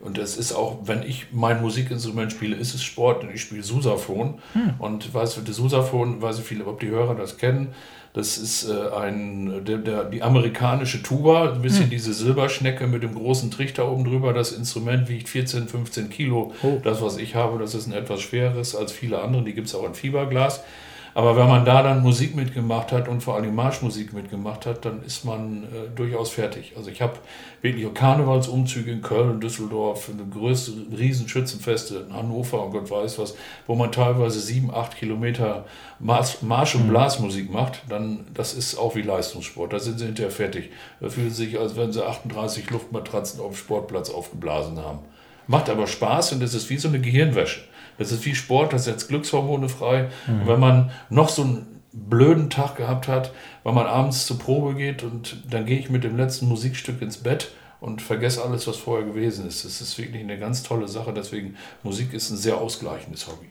[0.00, 3.62] Und das ist auch, wenn ich mein Musikinstrument spiele, ist es Sport, denn ich spiele
[3.62, 4.38] Susaphon.
[4.54, 4.74] Hm.
[4.78, 7.74] Und weißt du, das Susaphon, weiß ich viele, ob die Hörer das kennen,
[8.12, 11.90] das ist äh, ein, der, der, die amerikanische Tuba, ein bisschen hm.
[11.90, 14.32] diese Silberschnecke mit dem großen Trichter oben drüber.
[14.32, 16.52] Das Instrument wiegt 14, 15 Kilo.
[16.62, 16.80] Oh.
[16.82, 19.44] Das, was ich habe, das ist ein etwas schweres als viele andere.
[19.44, 20.64] Die gibt es auch in Fieberglas.
[21.14, 25.02] Aber wenn man da dann Musik mitgemacht hat und vor allem Marschmusik mitgemacht hat, dann
[25.02, 26.74] ist man äh, durchaus fertig.
[26.76, 27.14] Also ich habe
[27.62, 33.34] wirklich Karnevalsumzüge in Köln, Düsseldorf, eine größte Riesenschützenfeste in Hannover und Gott weiß was,
[33.66, 35.64] wo man teilweise sieben, acht Kilometer
[35.98, 36.90] Marsch, Marsch und mhm.
[36.90, 39.72] Blasmusik macht, dann das ist auch wie Leistungssport.
[39.72, 40.70] Da sind sie hinterher fertig.
[41.00, 45.00] Da fühlen sie sich, als wenn sie 38 Luftmatratzen auf dem Sportplatz aufgeblasen haben.
[45.46, 47.62] Macht aber Spaß und es ist wie so eine Gehirnwäsche.
[48.00, 50.08] Das ist wie Sport, das setzt Glückshormone frei.
[50.26, 50.40] Mhm.
[50.40, 53.32] Und wenn man noch so einen blöden Tag gehabt hat,
[53.62, 57.18] weil man abends zur Probe geht und dann gehe ich mit dem letzten Musikstück ins
[57.18, 59.66] Bett und vergesse alles, was vorher gewesen ist.
[59.66, 61.12] Das ist wirklich eine ganz tolle Sache.
[61.12, 63.48] Deswegen Musik ist ein sehr ausgleichendes Hobby.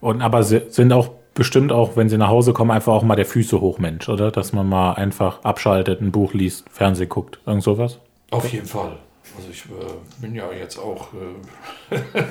[0.00, 3.26] Und aber sind auch bestimmt auch, wenn sie nach Hause kommen, einfach auch mal der
[3.26, 4.30] Füße hochmensch, oder?
[4.30, 7.98] Dass man mal einfach abschaltet, ein Buch liest, Fernsehen guckt, irgend sowas?
[8.30, 8.96] Auf jeden Fall.
[9.38, 11.96] Also ich äh, bin ja jetzt auch äh,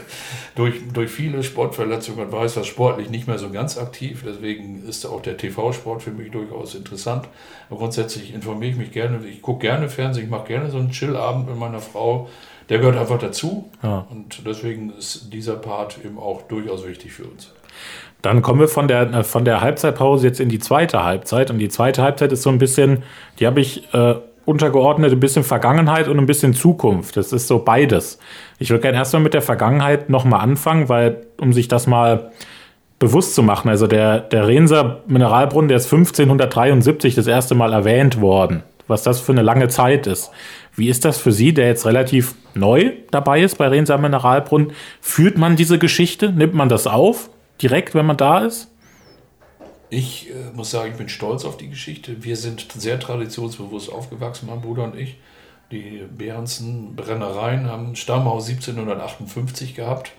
[0.55, 4.23] durch, durch viele Sportverletzungen und weiß das sportlich nicht mehr so ganz aktiv.
[4.25, 7.29] Deswegen ist auch der TV-Sport für mich durchaus interessant.
[7.69, 9.25] Aber grundsätzlich informiere ich mich gerne.
[9.25, 10.25] Ich gucke gerne Fernsehen.
[10.25, 12.27] Ich mache gerne so einen Chillabend mit meiner Frau.
[12.67, 13.69] Der gehört einfach dazu.
[13.81, 14.05] Ja.
[14.09, 17.53] Und deswegen ist dieser Part eben auch durchaus wichtig für uns.
[18.21, 21.51] Dann kommen wir von der, äh, von der Halbzeitpause jetzt in die zweite Halbzeit.
[21.51, 23.03] Und die zweite Halbzeit ist so ein bisschen,
[23.39, 24.15] die habe ich äh,
[24.47, 27.17] untergeordnet ein bisschen Vergangenheit und ein bisschen Zukunft.
[27.17, 28.17] Das ist so beides.
[28.59, 32.31] Ich würde gerne erstmal mit der Vergangenheit nochmal anfangen, weil, um sich das mal
[32.97, 38.21] bewusst zu machen, also der, der Renser Mineralbrunnen, der ist 1573 das erste Mal erwähnt
[38.21, 40.31] worden, was das für eine lange Zeit ist.
[40.77, 44.71] Wie ist das für Sie, der jetzt relativ neu dabei ist bei Renser Mineralbrunnen?
[45.01, 46.31] Führt man diese Geschichte?
[46.31, 47.29] Nimmt man das auf?
[47.61, 48.71] Direkt, wenn man da ist?
[49.89, 52.23] Ich äh, muss sagen, ich bin stolz auf die Geschichte.
[52.23, 55.17] Wir sind sehr traditionsbewusst aufgewachsen, mein Bruder und ich.
[55.71, 60.11] Die Behrensen Brennereien haben Stammhaus 1758 gehabt.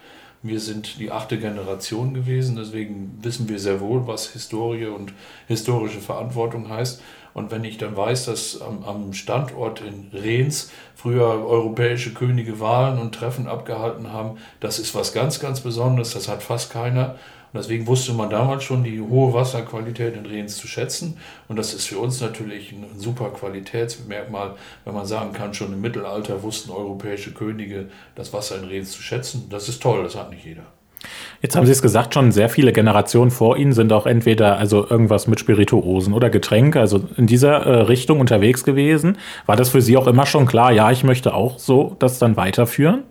[0.42, 5.12] Wir sind die achte Generation gewesen, deswegen wissen wir sehr wohl, was Historie und
[5.48, 7.02] historische Verantwortung heißt.
[7.34, 12.98] Und wenn ich dann weiß, dass am, am Standort in Rehns früher europäische Könige Wahlen
[12.98, 17.16] und Treffen abgehalten haben, das ist was ganz, ganz Besonderes, das hat fast keiner.
[17.52, 21.16] Und deswegen wusste man damals schon die hohe Wasserqualität in Rehens zu schätzen.
[21.48, 25.80] Und das ist für uns natürlich ein super Qualitätsmerkmal, wenn man sagen kann, schon im
[25.80, 29.46] Mittelalter wussten europäische Könige das Wasser in Rehens zu schätzen.
[29.50, 30.64] Das ist toll, das hat nicht jeder.
[31.40, 34.88] Jetzt haben Sie es gesagt, schon sehr viele Generationen vor Ihnen sind auch entweder also
[34.88, 39.18] irgendwas mit Spirituosen oder Getränke, also in dieser äh, Richtung unterwegs gewesen.
[39.46, 42.36] War das für Sie auch immer schon klar, ja, ich möchte auch so das dann
[42.36, 43.04] weiterführen?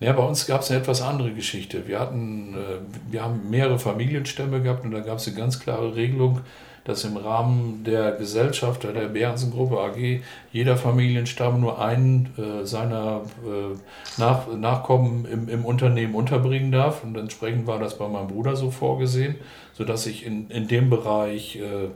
[0.00, 1.86] Ja, bei uns gab es eine etwas andere Geschichte.
[1.86, 5.94] Wir hatten, äh, wir haben mehrere Familienstämme gehabt und da gab es eine ganz klare
[5.94, 6.40] Regelung,
[6.84, 10.22] dass im Rahmen der Gesellschaft, der Behrensen-Gruppe AG,
[10.52, 13.76] jeder Familienstamm nur einen äh, seiner äh,
[14.16, 17.04] Nach Nachkommen im, im Unternehmen unterbringen darf.
[17.04, 19.34] Und entsprechend war das bei meinem Bruder so vorgesehen,
[19.74, 21.90] sodass ich in, in dem Bereich äh,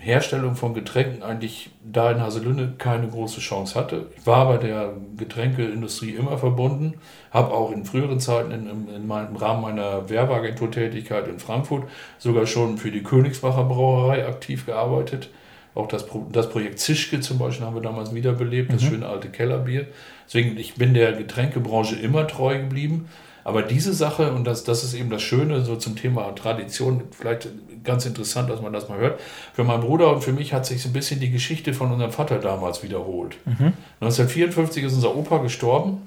[0.00, 4.06] Herstellung von Getränken eigentlich da in Haselünne keine große Chance hatte.
[4.16, 6.94] Ich war bei der Getränkeindustrie immer verbunden,
[7.30, 11.84] habe auch in früheren Zeiten in, in, in meinem, im Rahmen meiner Werbeagenturtätigkeit in Frankfurt
[12.18, 15.28] sogar schon für die Königsbacher Brauerei aktiv gearbeitet.
[15.74, 18.88] Auch das, das Projekt Zischke zum Beispiel haben wir damals wiederbelebt, das mhm.
[18.88, 19.86] schöne alte Kellerbier.
[20.26, 23.08] Deswegen, ich bin der Getränkebranche immer treu geblieben.
[23.44, 27.48] Aber diese Sache, und das, das ist eben das Schöne, so zum Thema Tradition, vielleicht
[27.84, 29.20] ganz interessant, dass man das mal hört.
[29.54, 32.12] Für meinen Bruder und für mich hat sich so ein bisschen die Geschichte von unserem
[32.12, 33.36] Vater damals wiederholt.
[33.46, 33.72] Mhm.
[34.00, 36.02] 1954 ist unser Opa gestorben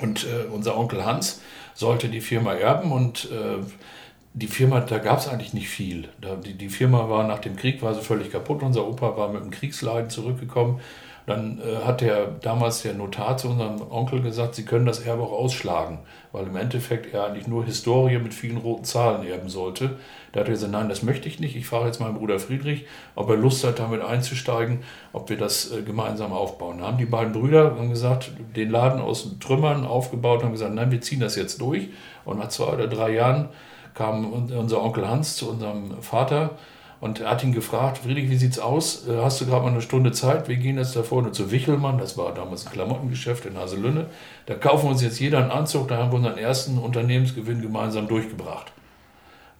[0.00, 1.40] und äh, unser Onkel Hans
[1.74, 3.62] sollte die Firma erben und äh,
[4.34, 6.08] die Firma, da gab es eigentlich nicht viel.
[6.20, 8.62] Da, die, die Firma war nach dem Krieg, war sie völlig kaputt.
[8.62, 10.80] Unser Opa war mit dem Kriegsleiden zurückgekommen
[11.28, 15.24] dann äh, hat der damals der Notar zu unserem Onkel gesagt, sie können das Erbe
[15.24, 15.98] auch ausschlagen,
[16.32, 19.98] weil im Endeffekt er eigentlich nur Historie mit vielen roten Zahlen erben sollte.
[20.32, 21.54] Da hat er gesagt, nein, das möchte ich nicht.
[21.54, 24.78] Ich frage jetzt meinen Bruder Friedrich, ob er Lust hat, damit einzusteigen,
[25.12, 26.78] ob wir das äh, gemeinsam aufbauen.
[26.78, 30.90] Da haben die beiden Brüder haben gesagt, den Laden aus Trümmern aufgebaut und gesagt, nein,
[30.90, 31.88] wir ziehen das jetzt durch.
[32.24, 33.50] Und nach zwei oder drei Jahren
[33.92, 36.52] kam unser Onkel Hans zu unserem Vater
[37.00, 39.06] und er hat ihn gefragt, Friedrich, wie sieht's aus?
[39.06, 40.48] Äh, hast du gerade mal eine Stunde Zeit?
[40.48, 44.06] Wir gehen jetzt da vorne zu Wichelmann, das war damals ein Klamottengeschäft in Haselünne.
[44.46, 48.08] Da kaufen wir uns jetzt jeder einen Anzug, da haben wir unseren ersten Unternehmensgewinn gemeinsam
[48.08, 48.72] durchgebracht.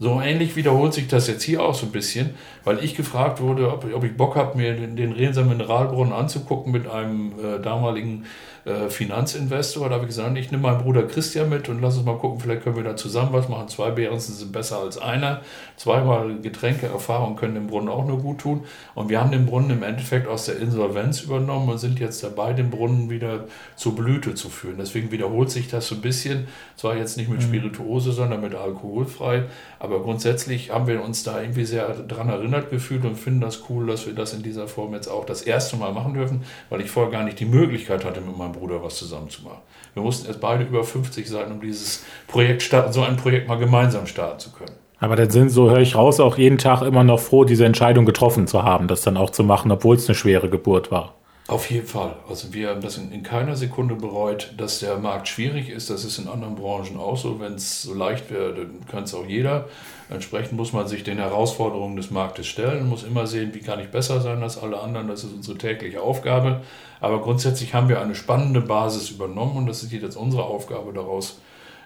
[0.01, 2.31] So ähnlich wiederholt sich das jetzt hier auch so ein bisschen,
[2.63, 6.71] weil ich gefragt wurde, ob, ob ich Bock habe, mir den, den Renser Mineralbrunnen anzugucken
[6.71, 8.25] mit einem äh, damaligen
[8.69, 9.89] äh, Finanzinvestor.
[9.89, 12.41] Da habe ich gesagt, ich nehme meinen Bruder Christian mit und lass uns mal gucken,
[12.41, 13.69] vielleicht können wir da zusammen was machen.
[13.69, 15.41] Zwei Bärensen sind besser als einer.
[15.77, 18.65] Zweimal Getränkeerfahrung können dem Brunnen auch nur gut tun.
[18.95, 22.53] Und wir haben den Brunnen im Endeffekt aus der Insolvenz übernommen und sind jetzt dabei,
[22.53, 23.45] den Brunnen wieder
[23.77, 24.77] zur Blüte zu führen.
[24.79, 26.49] Deswegen wiederholt sich das so ein bisschen.
[26.77, 27.45] Zwar jetzt nicht mit mhm.
[27.45, 29.45] Spirituose, sondern mit alkoholfrei.
[29.81, 33.87] Aber grundsätzlich haben wir uns da irgendwie sehr daran erinnert gefühlt und finden das cool,
[33.87, 36.91] dass wir das in dieser Form jetzt auch das erste Mal machen dürfen, weil ich
[36.91, 39.61] vorher gar nicht die Möglichkeit hatte, mit meinem Bruder was zusammen zu machen.
[39.95, 43.59] Wir mussten erst beide über 50 sein, um dieses Projekt starten, so ein Projekt mal
[43.59, 44.73] gemeinsam starten zu können.
[45.01, 48.05] Aber dann sind, so höre ich raus, auch jeden Tag immer noch froh, diese Entscheidung
[48.05, 51.15] getroffen zu haben, das dann auch zu machen, obwohl es eine schwere Geburt war.
[51.49, 52.15] Auf jeden Fall.
[52.29, 55.89] Also wir haben das in, in, keiner Sekunde bereut, dass der Markt schwierig ist.
[55.89, 57.41] Das ist in anderen Branchen auch so.
[57.41, 59.67] Wenn es so leicht wäre, dann kann es auch jeder.
[60.11, 63.89] Entsprechend muss man sich den Herausforderungen des Marktes stellen, muss immer sehen, wie kann ich
[63.89, 65.09] besser sein als alle anderen.
[65.09, 66.61] Das ist unsere tägliche Aufgabe.
[67.01, 71.41] Aber grundsätzlich haben wir eine spannende Basis übernommen und das ist jetzt unsere Aufgabe daraus.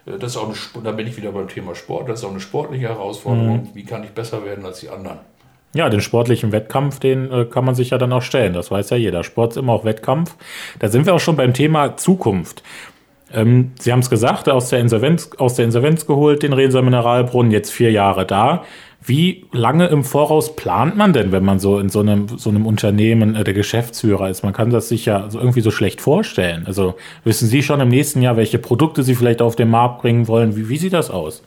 [0.06, 2.08] Äh, das ist auch eine, da bin ich wieder beim Thema Sport.
[2.08, 3.62] Das ist auch eine sportliche Herausforderung.
[3.62, 3.74] Mhm.
[3.74, 5.20] Wie kann ich besser werden als die anderen?
[5.74, 8.52] Ja, den sportlichen Wettkampf, den äh, kann man sich ja dann auch stellen.
[8.52, 9.24] Das weiß ja jeder.
[9.24, 10.34] Sport ist immer auch Wettkampf.
[10.78, 12.62] Da sind wir auch schon beim Thema Zukunft.
[13.32, 17.52] Ähm, Sie haben es gesagt, aus der, Insolvenz, aus der Insolvenz geholt, den Renser Mineralbrunnen,
[17.52, 18.64] jetzt vier Jahre da.
[19.04, 22.66] Wie lange im Voraus plant man denn, wenn man so in so einem, so einem
[22.66, 24.44] Unternehmen äh, der Geschäftsführer ist?
[24.44, 26.64] Man kann das sich ja so irgendwie so schlecht vorstellen.
[26.66, 26.94] Also
[27.24, 30.54] wissen Sie schon im nächsten Jahr, welche Produkte Sie vielleicht auf den Markt bringen wollen?
[30.54, 31.42] Wie, wie sieht das aus?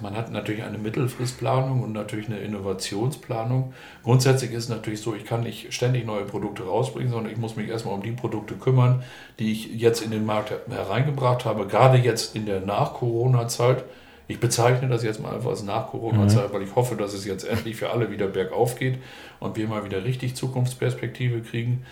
[0.00, 3.74] Man hat natürlich eine Mittelfristplanung und natürlich eine Innovationsplanung.
[4.02, 7.56] Grundsätzlich ist es natürlich so, ich kann nicht ständig neue Produkte rausbringen, sondern ich muss
[7.56, 9.02] mich erstmal um die Produkte kümmern,
[9.38, 13.84] die ich jetzt in den Markt hereingebracht habe, gerade jetzt in der Nach-Corona-Zeit.
[14.28, 16.54] Ich bezeichne das jetzt mal einfach als Nach-Corona-Zeit, mhm.
[16.54, 18.98] weil ich hoffe, dass es jetzt endlich für alle wieder bergauf geht
[19.40, 21.84] und wir mal wieder richtig Zukunftsperspektive kriegen.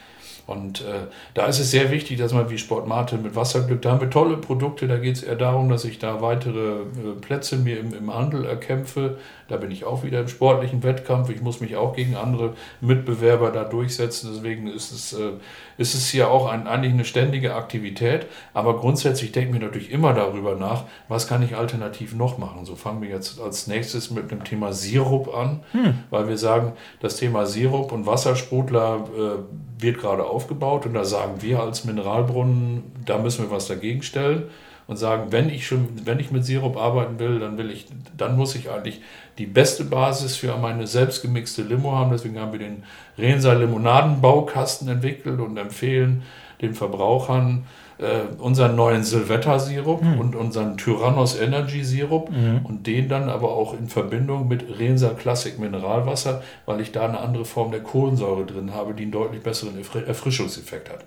[0.46, 4.00] Und äh, da ist es sehr wichtig, dass man wie Sportmate mit Wasserglück, da haben
[4.00, 6.84] wir tolle Produkte, da geht es eher darum, dass ich da weitere äh,
[7.20, 9.16] Plätze mir im, im Handel erkämpfe.
[9.48, 11.30] Da bin ich auch wieder im sportlichen Wettkampf.
[11.30, 14.30] Ich muss mich auch gegen andere Mitbewerber da durchsetzen.
[14.34, 15.32] Deswegen ist es, äh,
[15.78, 18.26] ist es hier auch ein, eigentlich eine ständige Aktivität.
[18.52, 22.66] Aber grundsätzlich denken wir natürlich immer darüber nach, was kann ich alternativ noch machen.
[22.66, 25.94] So fangen wir jetzt als nächstes mit dem Thema Sirup an, hm.
[26.10, 31.40] weil wir sagen, das Thema Sirup und Wassersprudler äh, wird gerade aufgebaut und da sagen
[31.40, 34.44] wir als Mineralbrunnen, da müssen wir was dagegen stellen
[34.86, 38.36] und sagen, wenn ich schon, wenn ich mit Sirup arbeiten will, dann will ich, dann
[38.36, 39.00] muss ich eigentlich
[39.38, 42.10] die beste Basis für meine selbstgemixte Limo haben.
[42.10, 42.84] Deswegen haben wir den
[43.16, 46.22] Renser Limonadenbaukasten entwickelt und empfehlen
[46.60, 47.66] den Verbrauchern
[47.98, 50.18] äh, unseren neuen Silvetta-Sirup mhm.
[50.18, 52.60] und unseren Tyrannos Energy-Sirup mhm.
[52.64, 57.20] und den dann aber auch in Verbindung mit Rensa Classic Mineralwasser, weil ich da eine
[57.20, 61.04] andere Form der Kohlensäure drin habe, die einen deutlich besseren Erfrischungseffekt hat.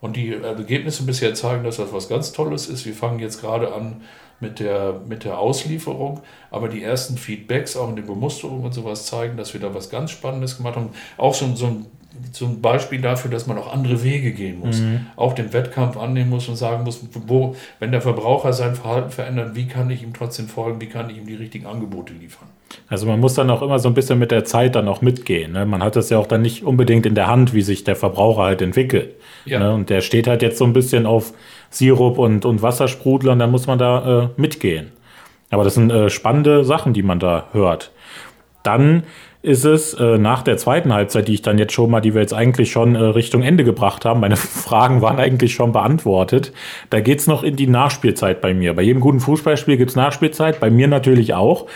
[0.00, 2.86] Und die Ergebnisse bisher zeigen, dass das was ganz Tolles ist.
[2.86, 4.02] Wir fangen jetzt gerade an
[4.40, 6.20] mit der, mit der Auslieferung,
[6.50, 9.90] aber die ersten Feedbacks, auch in den Bemusterungen und sowas, zeigen, dass wir da was
[9.90, 10.90] ganz Spannendes gemacht haben.
[11.16, 11.86] Auch so, so ein
[12.32, 15.06] zum Beispiel dafür, dass man auch andere Wege gehen muss, mhm.
[15.16, 19.54] auch den Wettkampf annehmen muss und sagen muss, wo, wenn der Verbraucher sein Verhalten verändert,
[19.54, 22.48] wie kann ich ihm trotzdem folgen, wie kann ich ihm die richtigen Angebote liefern.
[22.88, 25.52] Also man muss dann auch immer so ein bisschen mit der Zeit dann auch mitgehen.
[25.52, 25.66] Ne?
[25.66, 28.42] Man hat das ja auch dann nicht unbedingt in der Hand, wie sich der Verbraucher
[28.42, 29.14] halt entwickelt.
[29.44, 29.58] Ja.
[29.58, 29.72] Ne?
[29.72, 31.32] Und der steht halt jetzt so ein bisschen auf
[31.70, 34.92] Sirup und, und Wassersprudler und dann muss man da äh, mitgehen.
[35.50, 37.90] Aber das sind äh, spannende Sachen, die man da hört.
[38.62, 39.04] Dann
[39.42, 42.20] ist es äh, nach der zweiten Halbzeit, die ich dann jetzt schon mal, die wir
[42.20, 46.52] jetzt eigentlich schon äh, Richtung Ende gebracht haben, meine Fragen waren eigentlich schon beantwortet.
[46.90, 48.74] Da geht's noch in die Nachspielzeit bei mir.
[48.74, 51.66] Bei jedem guten Fußballspiel gibt's Nachspielzeit, bei mir natürlich auch.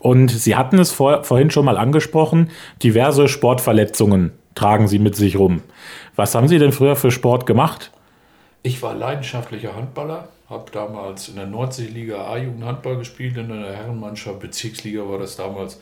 [0.00, 2.50] Und Sie hatten es vor, vorhin schon mal angesprochen,
[2.82, 5.62] diverse Sportverletzungen tragen Sie mit sich rum.
[6.16, 7.90] Was haben Sie denn früher für Sport gemacht?
[8.62, 14.40] Ich war leidenschaftlicher Handballer, habe damals in der Nordseeliga A-Jugend Handball gespielt, in der Herrenmannschaft,
[14.40, 15.80] Bezirksliga war das damals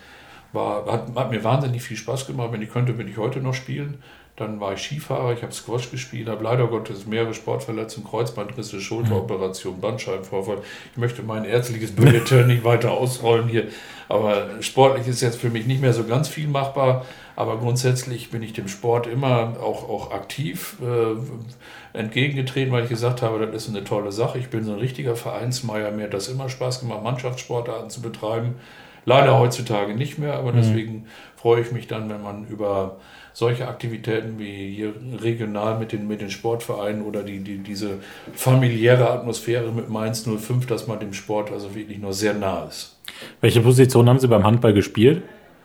[0.53, 2.53] war, hat, hat, mir wahnsinnig viel Spaß gemacht.
[2.53, 4.03] Wenn ich könnte, würde ich heute noch spielen.
[4.37, 9.79] Dann war ich Skifahrer, ich habe Squash gespielt, habe leider Gottes mehrere Sportverletzungen, Kreuzbandrisse, Schulteroperation,
[9.79, 10.59] Bandscheibenvorfall.
[10.93, 13.69] Ich möchte mein ärztliches Bulletin nicht weiter ausrollen hier,
[14.09, 17.05] aber sportlich ist jetzt für mich nicht mehr so ganz viel machbar.
[17.37, 23.23] Aber grundsätzlich bin ich dem Sport immer auch, auch aktiv äh, entgegengetreten, weil ich gesagt
[23.23, 24.39] habe, das ist eine tolle Sache.
[24.39, 28.57] Ich bin so ein richtiger Vereinsmeier, mir hat das immer Spaß gemacht, Mannschaftssportarten zu betreiben.
[29.05, 30.57] Leider heutzutage nicht mehr, aber mhm.
[30.57, 32.99] deswegen freue ich mich dann, wenn man über
[33.33, 37.99] solche Aktivitäten wie hier regional mit den, mit den Sportvereinen oder die, die, diese
[38.35, 42.99] familiäre Atmosphäre mit Mainz 05, dass man dem Sport also wirklich nur sehr nah ist.
[43.41, 45.23] Welche Position haben Sie beim Handball gespielt?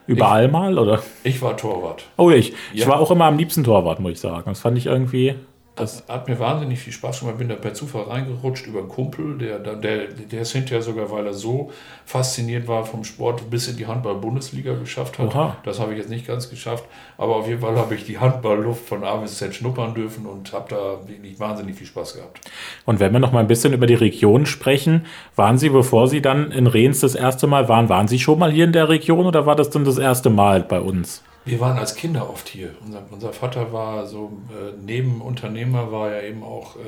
[0.08, 1.04] Überall ich, mal, oder?
[1.24, 2.06] Ich war Torwart.
[2.16, 2.54] Oh, ich.
[2.74, 2.88] Ich ja.
[2.88, 4.44] war auch immer am liebsten Torwart, muss ich sagen.
[4.46, 5.36] Das fand ich irgendwie
[5.78, 7.38] das hat mir wahnsinnig viel Spaß gemacht.
[7.38, 11.26] Bin da per Zufall reingerutscht über einen Kumpel, der, der, der ist hinterher sogar, weil
[11.26, 11.72] er so
[12.06, 15.36] fasziniert war vom Sport, bis in die Handball-Bundesliga geschafft hat.
[15.36, 15.58] Oha.
[15.64, 16.84] Das habe ich jetzt nicht ganz geschafft.
[17.18, 20.52] Aber auf jeden Fall habe ich die Handballluft von A bis Z schnuppern dürfen und
[20.52, 22.42] habe da wirklich wahnsinnig viel Spaß gehabt.
[22.86, 25.06] Und wenn wir noch mal ein bisschen über die Region sprechen,
[25.36, 28.52] waren Sie, bevor Sie dann in Rehns das erste Mal waren, waren Sie schon mal
[28.52, 31.24] hier in der Region oder war das dann das erste Mal bei uns?
[31.48, 32.76] Wir waren als Kinder oft hier.
[32.86, 36.80] Unser, unser Vater war so äh, Nebenunternehmer, war ja eben auch äh,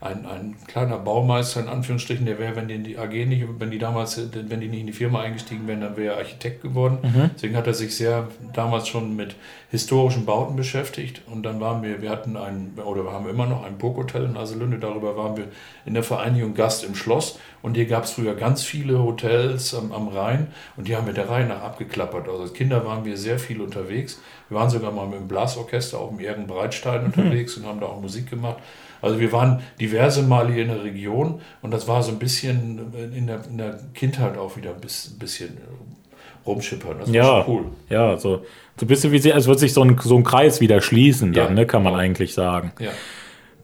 [0.00, 3.78] ein, ein kleiner Baumeister in Anführungsstrichen, der wäre, wenn die, die AG nicht, wenn die
[3.78, 6.98] damals, wenn die nicht in die Firma eingestiegen wären, dann wäre er Architekt geworden.
[7.02, 7.30] Mhm.
[7.34, 9.34] Deswegen hat er sich sehr damals schon mit
[9.72, 11.22] historischen Bauten beschäftigt.
[11.26, 14.36] Und dann waren wir, wir hatten ein, oder wir haben immer noch ein Burghotel in
[14.36, 15.46] Aselünde, darüber waren wir
[15.84, 17.40] in der Vereinigung Gast im Schloss.
[17.60, 20.46] Und hier gab es früher ganz viele Hotels am, am Rhein
[20.76, 22.28] und die haben wir der Reihe nach abgeklappert.
[22.28, 24.20] Also als Kinder waren wir sehr viel unterwegs.
[24.48, 27.06] Wir waren sogar mal mit dem Blasorchester auf dem Ehrenbreitstein mhm.
[27.06, 28.58] unterwegs und haben da auch Musik gemacht.
[29.00, 32.92] Also wir waren diverse Male hier in der Region und das war so ein bisschen
[33.14, 35.58] in der, in der Kindheit auch wieder ein bisschen
[36.46, 36.98] rumschippern.
[37.00, 37.66] Das ja, cool.
[37.88, 38.42] Ja, so,
[38.76, 41.32] so ein bisschen wie sie, als würde sich so ein, so ein Kreis wieder schließen,
[41.32, 42.72] dann, ja, ne, kann man eigentlich sagen.
[42.78, 42.90] Ja.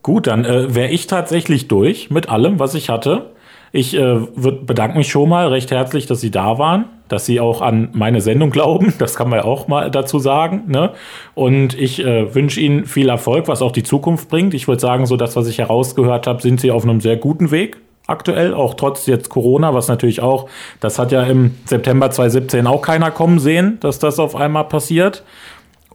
[0.03, 3.31] Gut, dann äh, wäre ich tatsächlich durch mit allem, was ich hatte.
[3.73, 7.61] Ich äh, bedanke mich schon mal recht herzlich, dass Sie da waren dass sie auch
[7.61, 8.95] an meine Sendung glauben.
[8.99, 10.65] Das kann man ja auch mal dazu sagen.
[10.69, 10.91] Ne?
[11.35, 14.55] Und ich äh, wünsche Ihnen viel Erfolg, was auch die Zukunft bringt.
[14.55, 17.51] Ich würde sagen, so das, was ich herausgehört habe, sind Sie auf einem sehr guten
[17.51, 17.77] Weg
[18.07, 20.49] aktuell, auch trotz jetzt Corona, was natürlich auch,
[20.81, 25.23] das hat ja im September 2017 auch keiner kommen sehen, dass das auf einmal passiert.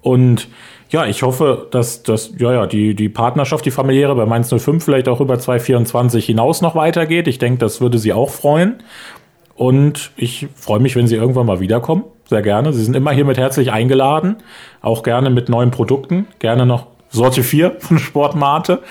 [0.02, 0.48] Und
[0.90, 4.84] ja, ich hoffe, dass das, ja, ja, die, die Partnerschaft, die familiäre bei Mainz 05
[4.84, 7.28] vielleicht auch über 2024 hinaus noch weitergeht.
[7.28, 8.82] Ich denke, das würde sie auch freuen.
[9.60, 12.06] Und ich freue mich, wenn Sie irgendwann mal wiederkommen.
[12.30, 12.72] Sehr gerne.
[12.72, 14.38] Sie sind immer hier mit herzlich eingeladen.
[14.82, 16.28] Auch gerne mit neuen Produkten.
[16.40, 18.82] Gerne noch Sorte 4 von Sportmate.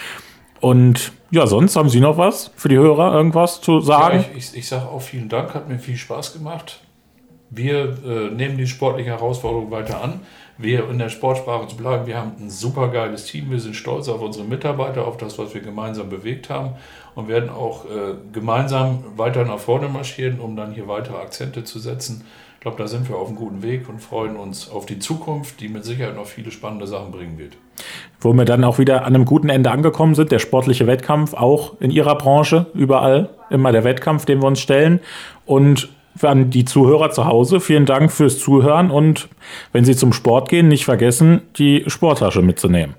[0.61, 4.19] Und ja, sonst haben Sie noch was für die Hörer, irgendwas zu sagen?
[4.19, 6.81] Ja, ich, ich, ich sage auch vielen Dank, hat mir viel Spaß gemacht.
[7.49, 10.21] Wir äh, nehmen die sportliche Herausforderung weiter an.
[10.59, 13.51] Wir in der Sportsprache zu bleiben, wir haben ein super geiles Team.
[13.51, 16.73] Wir sind stolz auf unsere Mitarbeiter, auf das, was wir gemeinsam bewegt haben
[17.19, 21.81] und werden auch äh, gemeinsam weiter nach vorne marschieren, um dann hier weitere Akzente zu
[21.81, 22.25] setzen.
[22.55, 25.61] Ich glaube, da sind wir auf einem guten Weg und freuen uns auf die Zukunft,
[25.61, 27.57] die mit Sicherheit noch viele spannende Sachen bringen wird.
[28.21, 31.81] Wo wir dann auch wieder an einem guten Ende angekommen sind, der sportliche Wettkampf, auch
[31.81, 35.01] in Ihrer Branche, überall immer der Wettkampf, den wir uns stellen.
[35.45, 35.89] Und
[36.23, 39.29] an die Zuhörer zu Hause, vielen Dank fürs Zuhören und
[39.73, 42.95] wenn Sie zum Sport gehen, nicht vergessen, die Sporttasche mitzunehmen.